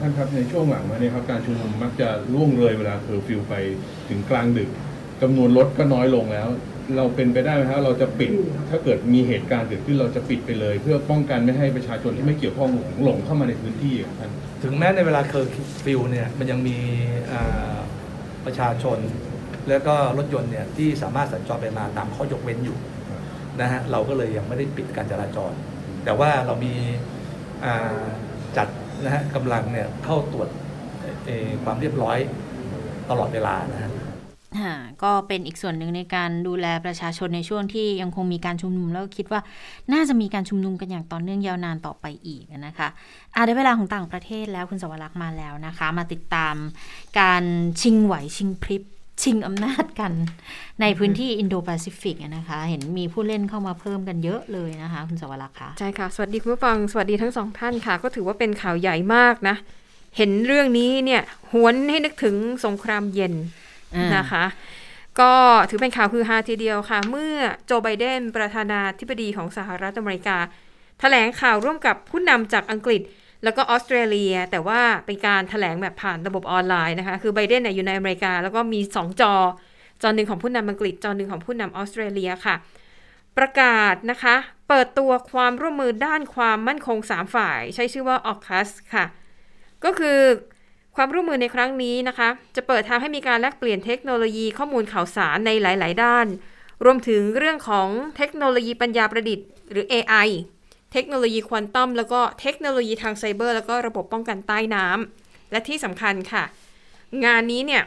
[0.00, 3.54] ท่านครับในช่วงหลังมาเนี่ยครับการชุมนุมมักจะล่วงเลยเวลาเคอร์ฟิวไป
[4.08, 4.70] ถึงกลางดึก
[5.22, 6.48] จำนวนรถก็น้อยลงแล้ว
[6.96, 8.30] เราเป็นไปได้ไหมครับเราจะปิด
[8.70, 12.70] ถ้าเกิดมีเหตุการณ์เกิดขึ้นเราจะปิดไปเลย เพื่อป้องกันไม่ให้ประชาชนที่ไม่เกี่ยวข้อง
[13.02, 14.30] หลงเข้ามาในพื้นที่ท่าน
[14.62, 15.52] ถึงแม้ในเวลาเคอร์
[15.84, 16.76] ฟิวเนี่ยมันยังมี
[18.44, 18.98] ประชาชน
[19.68, 22.78] แล้วก็รถยนต์เนี่ยที่สามารถสัญจรไปมาตามข้อยกเว้นอยู่
[23.60, 25.52] นะฮะเราก็เลยยังไม่ได้ปิดการจราจร
[26.04, 26.72] แต่ว่าเรามี
[28.56, 28.68] จัด
[29.04, 30.48] นะฮะกำลังเนี่ยเข้าตรวจ
[31.64, 32.18] ความเรียบร้อย
[33.10, 33.90] ตลอดเวลานะฮะ
[35.02, 39.40] ก็เป็นอีกส่วนหนึ่งในการดูแลประชาชนในช่วงที่ยังคงมีการชุมนุม แล้วก็คิดว่า
[39.92, 42.88] น่าจะมีการชุมนุมกันอย่างต่อเนื่องยาวนานต่อไปอีกนะคะ
[43.34, 46.54] อาได้เวลาของต่างประเทศแล้วคุณสวรักษ์มาแล้วนะคะ มาติดตาม
[47.20, 47.44] การ
[47.80, 48.82] ชิงไหวชิงพริบ
[49.22, 50.12] ชิงอำนาจกัน
[50.80, 59.56] ในพื้นที่อินโดแปซิฟิกนะคะ เห็นมีผู้เล่นเข้ามาเพิ่มกันเยอะเลยนะคะ คุณสวรักษ์คะใช่ค่ะ สวัสดีคุณผู้ฟังสวัสดีทั้งสองท่านค่ะ ก็ถือว่าเป็นข่าวใหญ่มากนะ
[60.16, 61.22] เห็นเรื่องนี้เนี่ย
[61.52, 63.34] หวนให้นึกถึงสงครามเย็น
[64.16, 64.44] นะคะ
[65.20, 65.32] ก็
[65.68, 67.36] ถือเป็นข่าวคือฮาทีเดียวค่ะ เมื่อ
[67.66, 70.44] โจไบเดนประธานาธิบดีของสหรัฐอเมริกาถ
[71.00, 73.02] แถลงข่าวร่วมกับผู้นำจากอังกฤษ
[73.44, 79.34] แล้วก็ออสเตรเลีย แต่ว่าเป็นการถแถลงแบบผ่านระบบออนไลน์นะคะ คือไบเดนอยู่ในอเมริกา แล้วก็มี 2 จอ
[80.02, 82.54] จอหนึ่งของผู้นำอังกฤษ จอหนึ่งของผู้นำออสเตรเลียค่ะ
[83.38, 84.36] ประกาศนะคะ
[84.68, 89.04] เปิดตัวความร่วมมือด้านความมั่นคง 3 ฝ่าย ใช้ชื่อว่าออคัสค่ะ
[89.84, 90.18] ก็คือ
[91.02, 96.26] ความร่วมมือในครั้งนี้นะคะ จะเปิดทางให้มีการแลกเปลี่ยนเทคโนโลยีข้อมูลข่าวสารในหลาย ๆ ด้าน
[96.84, 100.28] รวมถึงเรื่องของเทคโนโลยีปัญญาประดิษฐ์หรือ AI
[100.92, 106.44] เทคโนโลยีควอนตัมแล้วก็เทคโนโลยีทางไซเบอร์ แล้วก็ระบบป้องกันใต้น้ำและที่สำคัญค่ะ
[107.24, 107.82] งานนี้เนี่ย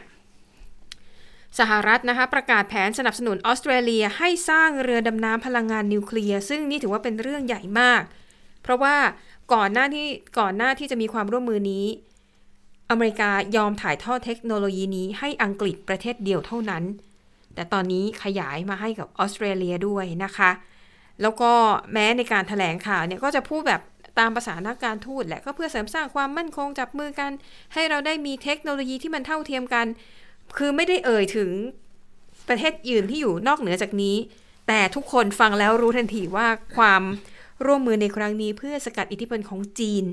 [1.58, 8.02] สหรัฐนะคะประกาศแผนสนับสนุนออสเตรเลียให้สร้างเรือดำน้ำพลังงานนิวเคลียร์ ซึ่งนี่ถือว่าเป็นเรื่องใหญ่มาก
[8.62, 8.96] เพราะว่า
[9.54, 10.06] ก่อนหน้าที่
[10.38, 11.86] ก่อนหน้าที่จะมีความร่วมมือนี้
[12.90, 16.84] อเมริกายอมถ่ายทอดเทคโนโลยีนี้ให้อังกฤษประเทศเดียวเท่านั้น
[17.54, 20.50] แต่ตอนนี้ขยายมาให้กับออสเตรเลียด้วยนะคะ
[21.22, 21.52] แล้วก็
[21.92, 23.82] แม้ในการถแถลงข่าวเนี่ยก็จะพูดแบบ
[24.18, 27.30] ตามภาษานักการทูตแหละก็เพื่อเสริมสร้างความมั่นคงจับมือกัน
[27.74, 29.86] ให้เราได้มีเทคโนโลยีที่มันเท่าเทียมกัน
[30.56, 31.50] คือไม่ได้เอ่ยถึง
[32.48, 34.16] ประเทศอื่นที่อยู่นอกเหนือจากนี้
[34.68, 37.02] แต่ทุกคนฟังแล้วรู้ทันทีว่าความ
[37.64, 40.04] ร่วมมือในครั้งนี้เพื่อสกัดอิทธิพลของจีน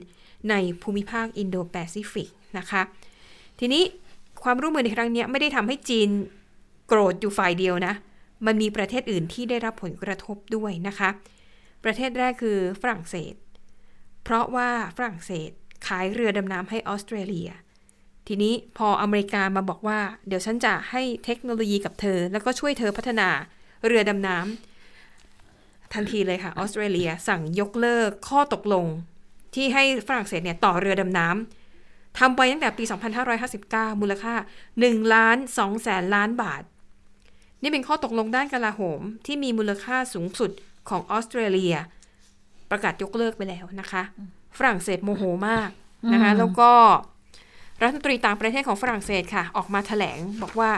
[0.49, 2.81] ในภูมิภาคอินโดแปซิฟิก นะคะ
[3.59, 3.83] ทีนี้
[4.43, 6.09] ความร่วมมือในครั้งนี้ไม่ได้ทำให้จีน
[6.87, 7.93] โกรธอยู่ฝ่ายเดียวนะ
[8.45, 11.09] มันมีประเทศอื่นที่ได้รับผลกระทบด้วยนะคะ
[11.83, 13.33] ประเทศแรกคือฝรั่งเศส
[14.23, 15.49] เพราะว่าฝรั่งเศส
[15.87, 17.49] ขายเรือดำน้ำให้ออสเตรเลีย
[18.27, 23.29] ทีนี้พออเมริกามาบอกว่า เดี๋ยวฉันจะให้เทคโนโลยีกับเธอ แล้วก็ช่วยเธอพัฒนา
[23.87, 28.85] เรือดำน้ำทันทีเลยค่ะออสเตรเลียสั่งยกเลิกข้อตกลง
[29.55, 31.60] ที่ให้ฝรั่งเศสเนี่ยต่อเรือดำน้ำ
[32.19, 32.83] ทำไปตั้งแต่ปี
[33.41, 34.33] 2559 มูลค่า
[34.73, 36.63] 1ล้าน2แสนล้านบาท
[37.61, 40.51] นี่เป็นข้อตกลงด้านกลาโหมที่มีมูลค่าสูงสุด
[40.89, 41.75] ของออสเตรเลีย
[42.71, 44.03] ประกาศยกเลิกไปแล้วนะคะ
[44.57, 45.69] ฝรั่งเศสโมโหมาก
[46.13, 46.71] นะคะอืมแล้วก็
[47.81, 50.71] รัฐมนตรีต่างประเทศของฝรั่งเศสค่ะ ออกมาแถลงบอกว่า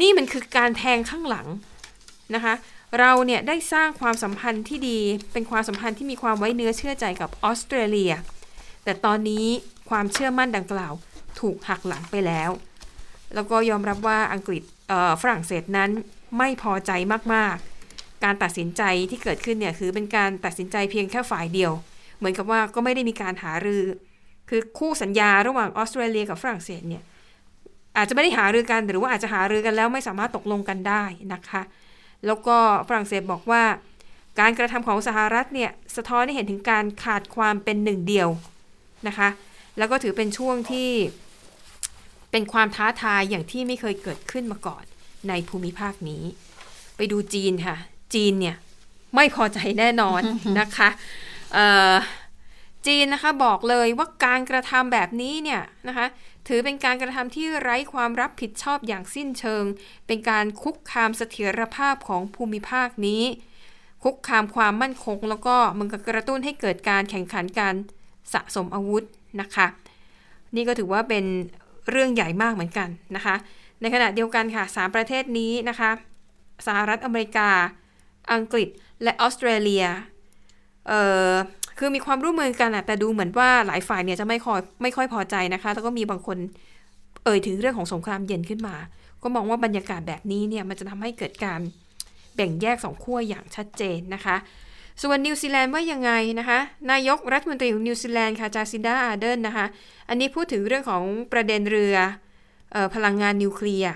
[0.00, 1.46] นี่มันคือการแทงข้างหลัง
[2.34, 2.54] นะคะ
[3.00, 4.98] เราเนี่ยได้สร้างความสัมพันธ์ที่ดี
[5.32, 8.12] เป็นความสัมพันธ์ที่มีความไว้เนื้อเชื่อใจกับออสเตรเลีย
[8.84, 9.46] แต่ตอนนี้
[9.90, 10.92] ความเชื่อมั่นดังกล่าว
[11.40, 12.50] ถูกหักหลังไปแล้ว
[13.34, 14.62] แล้วก็ยอมรับว่าอังกฤษ
[15.20, 15.90] ฝรั่งเศสนั้น
[16.38, 16.92] ไม่พอใจ
[17.34, 21.72] มากๆ การตัดสินใจที่เกิดขึ้นเนี่ยคือเป็นการตัดสินใจเพียงแค่ฝ่ายเดียว
[22.18, 23.84] เหมือนกับว่าก็ไม่ได้มีการหารือ
[24.48, 27.02] คือคู่สัญญาระหว่างออสเตรเลียกับฝรั่งเศสเนี่ย
[27.96, 31.62] อาจจะไม่ได้หารือกันหรือว่าอาจจะหารือกันแล้วไม่สามารถตกลงกันได้นะคะ
[32.26, 32.56] แล้วก็
[32.88, 33.62] ฝรั่งเศสบอกว่า
[34.40, 38.28] การกระทำของสหรัฐเนี่ยสะท้อนให้เห็นถึงการขาดความเป็นหนึ่งเดียว
[39.08, 39.28] นะคะ
[39.78, 40.90] แล้วก็ถือเป็นช่วงที่
[42.30, 44.84] เป็นความท้าทายอย่างที่ไม่เคยเกิดขึ้นมาก่อน
[45.28, 46.22] ในภูมิภาคนี้
[46.96, 47.76] ไปดูจีนค่ะ
[48.14, 48.56] จีนเนี่ย
[49.14, 50.22] ไม่พอใจแน่นอน
[50.60, 50.88] นะคะ
[51.54, 51.94] เอ่อ
[52.86, 56.06] จีนนะคะบอกเลยว่าการกระทำแบบนี้เนี่ยนะคะ
[56.48, 59.64] ถือเป็นการกระทำที่ไร้ความรับผิดชอบอย่างสิ้นเชิง
[60.06, 63.22] เป็นการคุกคามเสถียรภาพของภูมิภาคนี้
[64.04, 67.74] คุกคามความมั่นคง แล้วก็มันก็กระตุ้นให้เกิดการแข่งขันการ
[68.32, 69.04] สะสมอาวุธ
[69.40, 69.66] นะคะ
[70.56, 71.24] นี่ก็ถือว่าเป็น
[71.90, 73.34] เรื่องใหญ่มากเหมือนกันนะคะ
[73.80, 75.90] ในขณะเดียวกันค่ะสามประเทศนี้นะคะ
[76.66, 77.48] สหรัฐอเมริกา
[78.32, 78.68] อังกฤษ
[79.02, 79.84] และออสเตรเลีย
[80.88, 81.32] เอ่อ
[81.78, 86.38] คือมีความร่วมมือกันอะแต่ดูเหมือนว่าหลายฝ่ายเนี่ยจะไม่ค่อยไม่ค่อยพอใจนะคะ แล้วก็มีบางคน
[87.24, 88.76] เอ่ยถึงเรื่องของสงครามเย็นขึ้นมา
[89.22, 91.60] ก็มองว่าบรรยากาศแบบนี้เนี่ยมันจะทำให้เกิดการ
[92.34, 94.36] แบ่งแยกสองขั้วอย่างชัดเจนนะคะ
[95.02, 96.58] ส่วนนิวซีแลนด์ว่ายังไงนะคะ
[96.90, 99.66] นายกรัฐมนตรีของนิวซีแลนด์ค่ะจาซินดาอาเดนนะคะ
[100.08, 103.92] อันนี้พูดถึงเรื่องของประเด็นเรือเออพลังงานนิวเคลียร์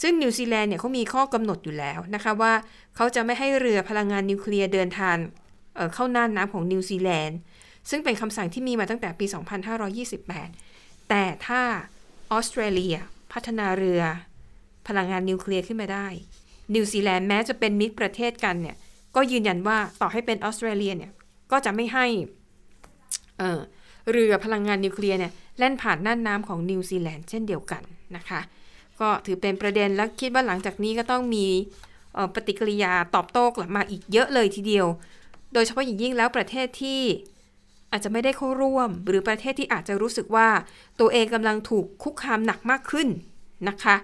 [0.00, 2.52] ซึ่งนิวซีแลนด์เนี่ยเขามีข้อกำหนดอยู่แล้วนะคะว่า
[2.96, 5.16] เขาจะไม่ให้เรือพลังงานนิวเคลียร์เดินทาง
[5.74, 7.38] เข้าน่านน้ำของนิวซีแลนด์
[7.90, 9.26] ซึ่งเป็นคำสั่งที่มีมาตั้งแต่ปี
[9.98, 11.62] 2528 แต่ถ้า
[12.32, 12.96] ออสเตรเลีย
[13.32, 14.02] พัฒนาเรือ
[14.88, 16.06] พลังงานนิวเคลียร์ขึ้นมาได้
[16.74, 18.76] นิวซีแลนด์แม้จะเป็นมิตรประเทศกันเนี่ย
[19.16, 21.12] ก็ยืนยันว่าต่อให้เป็นออสเตรเลียเนี่ย
[21.50, 22.06] ก็จะไม่ให้
[23.38, 23.60] เออ
[24.10, 27.82] เรือพลังงานนิวเคลียร์เนี่ยแล่นผ่านน่านน้ำของนิวซีแลนด์เช่นเดียวกัน
[28.16, 28.40] นะคะ
[29.00, 31.46] ก็ถือเป็นประเด็นและคิดว่าหลังจากนี้ก็ต้องมี
[32.34, 34.86] ปฏิกิริยาตอบโต้กลับมาอีกเยอะเลยทีเดียว
[35.52, 37.00] โดยเฉพาะอย่างยิ่งแล้วประเทศที่
[37.92, 40.48] อาจจะไม่ได้เข้าร่วม หรือประเทศที่อาจจะรู้สึกว่า
[41.00, 43.08] ตัวเองกำลังถูกคุกคามหนักมากขึ้น
[43.68, 43.96] นะคะ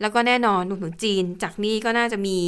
[0.00, 2.38] แล้วก็แน่นอนรวมถึงจีน จากนี้ก็น่าจะมี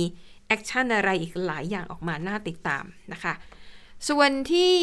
[0.59, 3.35] คชั่นอะไรอีกหลายอย่างออกมาน่าติดตามนะคะ
[4.09, 4.75] ส่วนที่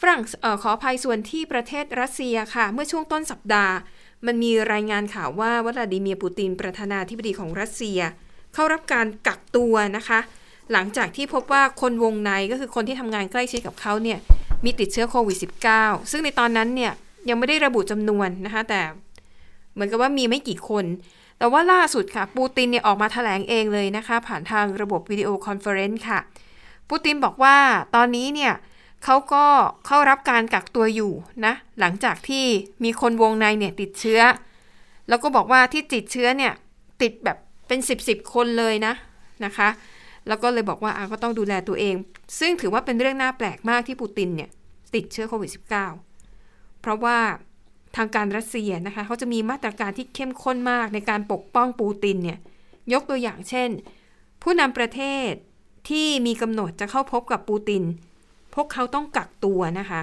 [0.00, 3.74] ฝรั่งออขออภัยส่วนที่ประเทศรัสเซียค่ะ เมื่อช่วงต้นสัปดาห์
[4.26, 8.00] มันมีรายงานข่าวว่าวลาดิเมียร์ปูตินประธานาธิบดีของรัสเซีย
[8.54, 10.20] เข้ารับการกักตัวนะคะ
[10.72, 14.18] หลังจากที่พบว่าคนวงในก็คือคนที่ทำงานใกล้ชิดกับเขาเนี่ย
[14.64, 15.38] มีติดเชื้อโควิด
[15.74, 16.92] -19 ซึ่งในตอนนั้นเนี่ย
[17.28, 18.80] ยังไม่ได้ระบุจำนวนนะคะแต่
[19.72, 20.84] เหมือนกับว่ามีไม่กี่คน
[21.38, 26.18] แต่ว่าล่าสุดค่ะ ปูตินเนี่ยออกมาแถลงเองเลยนะคะ ผ่านทางระบบวิดีโอคอนเฟอเรนซ์ค่ะ
[26.88, 27.56] ปูตินบอกว่า
[27.94, 28.52] ตอนนี้เนี่ย
[29.04, 29.44] เขาก็
[29.86, 31.12] เข้ารับการกักตัวอยู่
[31.46, 32.44] นะ หลังจากที่
[32.84, 34.20] มีคนวงในเนี่ยติดเชื้อ
[35.08, 36.52] แล้วก็บอกว่าที่ติดเชื้อเนี่ย
[37.02, 38.94] ติดแบบเป็น 10บสคนเลยนะ
[39.44, 39.68] นะคะ
[40.28, 41.94] แล้วก็เลยบอกว่าอะก็ต้องดูแลตัวเอง
[42.40, 44.50] ซึ่งถือว่าเป็นเรื่องน่าแปลกมากที่ปูตินเนี่ย
[44.94, 45.50] ติดเชื้อโควิด
[46.14, 47.18] -19 เพราะว่า
[47.96, 52.38] ทางการรัสเซียนะคะเขาจะมีมาตรการที่เข้มข้นมากในการปกป้องปูตินเนี่ย
[52.92, 53.68] ยกตัวอย่างเช่น
[54.42, 55.30] ผู้นำประเทศ
[55.88, 57.82] ที่มีกำหนดจะเข้าพบกับปูติน
[58.54, 60.02] พวกเขาต้องกักตัวนะคะ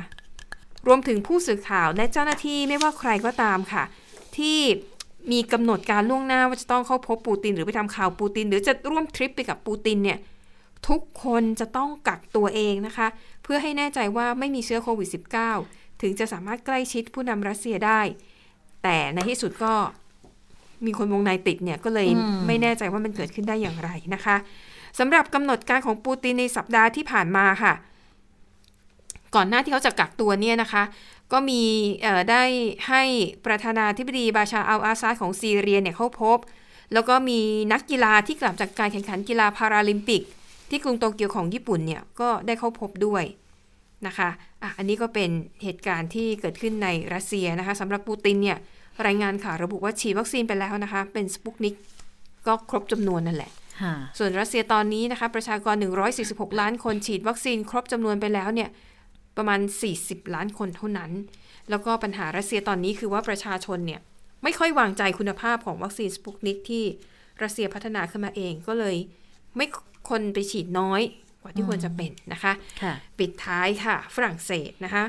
[0.87, 3.83] รวมถึงผู้สื่อข่าวและเจ้าหน้าที่ไม่ว่าใครก็ตามค่ะ
[4.37, 4.59] ที่
[5.31, 10.19] มีกำหนดการล่วงหน้าว่าจะต้องเข้าพบปูติน หรือไปทำข่าวปูติน หรือจะร่วมทริปไปกับปูตินเนี่ย
[10.87, 13.07] ทุกคนจะต้องกักตัวเองนะคะ
[13.43, 18.01] เพื่อให้แน่ใจว่าไม่มีเชื้อโควิด -19 ถึงจะสามารถใกล้ชิดผู้นำรัสเซียได้
[18.83, 19.73] แต่ในที่สุดก็
[20.85, 24.35] มีคนวงในติดเนี่ยก็เลยอืมไม่แน่ใจว่ามันเกิดขึ้นได้อย่างไรนะคะ
[24.99, 27.73] สำหรับกำหนดการของปูตินในสัปดาห์ที่ผ่านมาค่ะ
[29.35, 30.83] ก่อนหน้าที่เขาจะกักตัวเนี่ยนะคะ
[31.31, 31.61] ก็มี
[32.01, 32.43] เอ่อได้
[32.87, 33.03] ให้
[33.45, 36.37] ประธานาธิบดีบาชาอัลอาซาดของซีเรียเนี่ยเข้าพบ
[36.93, 37.39] แล้วก็มี
[37.71, 40.21] นักกีฬาที่กลับจากการแข่งขันกีฬาพาราลิมปิก
[40.69, 43.23] ที่กรุงโตเกียวของญี่ปุ่นเนี่ยก็ได้เข้าพบด้วย
[44.07, 44.29] นะคะ
[44.63, 45.29] อะอันนี้ก็เป็น
[45.63, 48.57] เหตุการณ์ที่เกิดขึ้นในรัสเซียนะคะสำหรับปูตินเนี่ย
[49.05, 51.75] รายงานข่าวระบุว่าฉีดวัคซีนไปแล้วนะคะ เป็นสปุกนิก
[52.47, 53.51] ก็ครบจำนวนนั่นแหละ
[53.81, 55.75] ค่ะส่วนรัสเซียตอนนี้นะคะ ประชากร
[56.17, 58.69] 146 ล้านคนฉีดวัคซีนครบจำนวนไปแล้วเนี่ย
[59.37, 59.59] ประมาณ
[59.97, 61.11] 40 ล้านคนเท่านั้น
[61.69, 64.01] แล้วก็ปัญหารัสเซียตอนนี้คือว่าประชาชนเนี่ย
[64.43, 66.83] ไม่ค่อยวางใจคุณภาพของวัคซีนสปุกนิกที่
[67.43, 68.95] รัสเซียพัฒนาขึ้นมาเองก็เลย
[69.55, 69.67] ไม่
[70.09, 71.01] คนไปฉีดน้อย
[71.43, 75.03] กว่าที่ควรจะเป็นนะคะค่ะปิดท้ายค่ะ ฝรั่งเศสนะคะ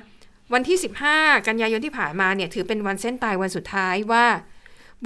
[0.52, 0.78] วันที่
[1.12, 4.26] 15 กันยายนที่ผ่านมาเนี่ยถือเป็นวันเส้นตายวันสุดท้ายว่า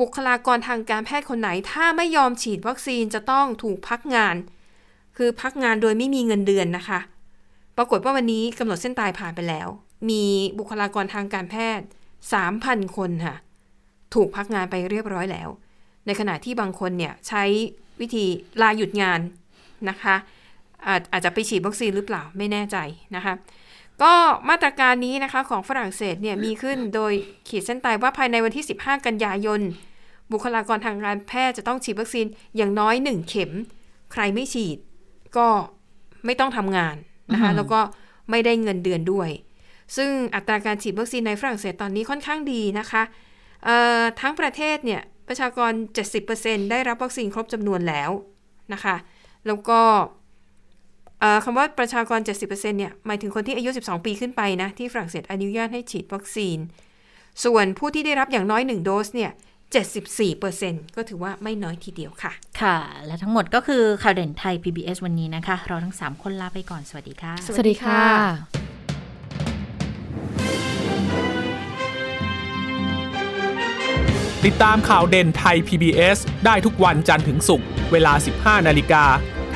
[0.00, 4.36] บุคลากรทางการแพทย์คนไหน ถ้าไม่ยอมฉีดวัคซีนจะต้องถูกพักงาน
[5.16, 7.00] คือพักงานโดยไม่มีเงินเดือนนะคะ
[7.76, 9.68] ปรากฏว่าวันนี้กำหนดเส้นตายผ่านไปแล้ว
[10.10, 10.24] มี
[10.58, 11.86] บุคลากรทางการแพทย์
[12.40, 13.36] 3,000 คนค่ะ
[14.14, 15.48] ถูกพักงานไปเรียบร้อยแล้ว
[16.06, 17.44] ในขณะที่บางคนเนี่ยใช้
[18.00, 18.24] วิธี
[18.60, 19.20] ลาหยุดงาน
[19.88, 20.16] นะคะ
[20.86, 22.76] อาจอาจจะไปฉีดวัคซีนหรือเปล่าไม่แน่ใจ
[23.16, 23.34] นะคะ
[24.02, 24.12] ก็
[24.50, 27.12] มาตรการนี้นะคะของฝรั่งเศสเนี่ยมีขึ้นโดย
[27.48, 29.60] ขีดเส้นตายว่าภายในวันที่ 15 กันยายน
[30.32, 32.26] บุคลากรทางการแพทย์จะต้องฉีดวัคซีน
[32.56, 33.50] อย่างน้อย 1 เข็ม
[34.12, 34.78] ใครไม่ฉีด
[35.36, 35.48] ก็
[36.24, 36.96] ไม่ต้องทำงาน
[37.32, 37.80] นะคะอืมแล้วก็
[38.30, 39.30] ไม่ได้เงินเดือนด้วย
[39.96, 43.02] ซึ่งอัตราการฉีดวัคซีนในฝรั่งเศสตอนนี้ค่อนข้างดีนะคะ
[43.64, 45.72] เอ่อทั้งประเทศเนี่ยประชากร
[46.22, 48.10] 70%ได้รับวัคซีนครบจำนวนแล้ว
[48.72, 48.96] นะคะ
[49.46, 50.17] แล้วก็เอ่อ
[51.44, 56.58] คำว่าประชากร 70%เนี่ย หมายถึงคนที่อายุ 12 ปีขึ้นไปนะ ที่ฝรั่งเศสอนุญาตให้ฉีดวัคซีน
[57.44, 59.30] ส่วนผู้ที่ได้รับอย่างน้อย 1 โดสเนี่ย
[60.34, 68.02] 74%ก็ถือว่าไม่น้อยทีเดียวค่ะ ค่ะ และทั้งหมดก็คือข่าวเด่นไทย PBS วันนี้นะคะ เราทั้ง 3 คนลาไปก่อน สวัสดีค่ะ สวัสดีค่ะ
[74.46, 79.04] ติดตามข่าวเด่นไทย PBS ได้ทุกวันจันทร์ถึงศุกร์เวลา 15 นาฬิกา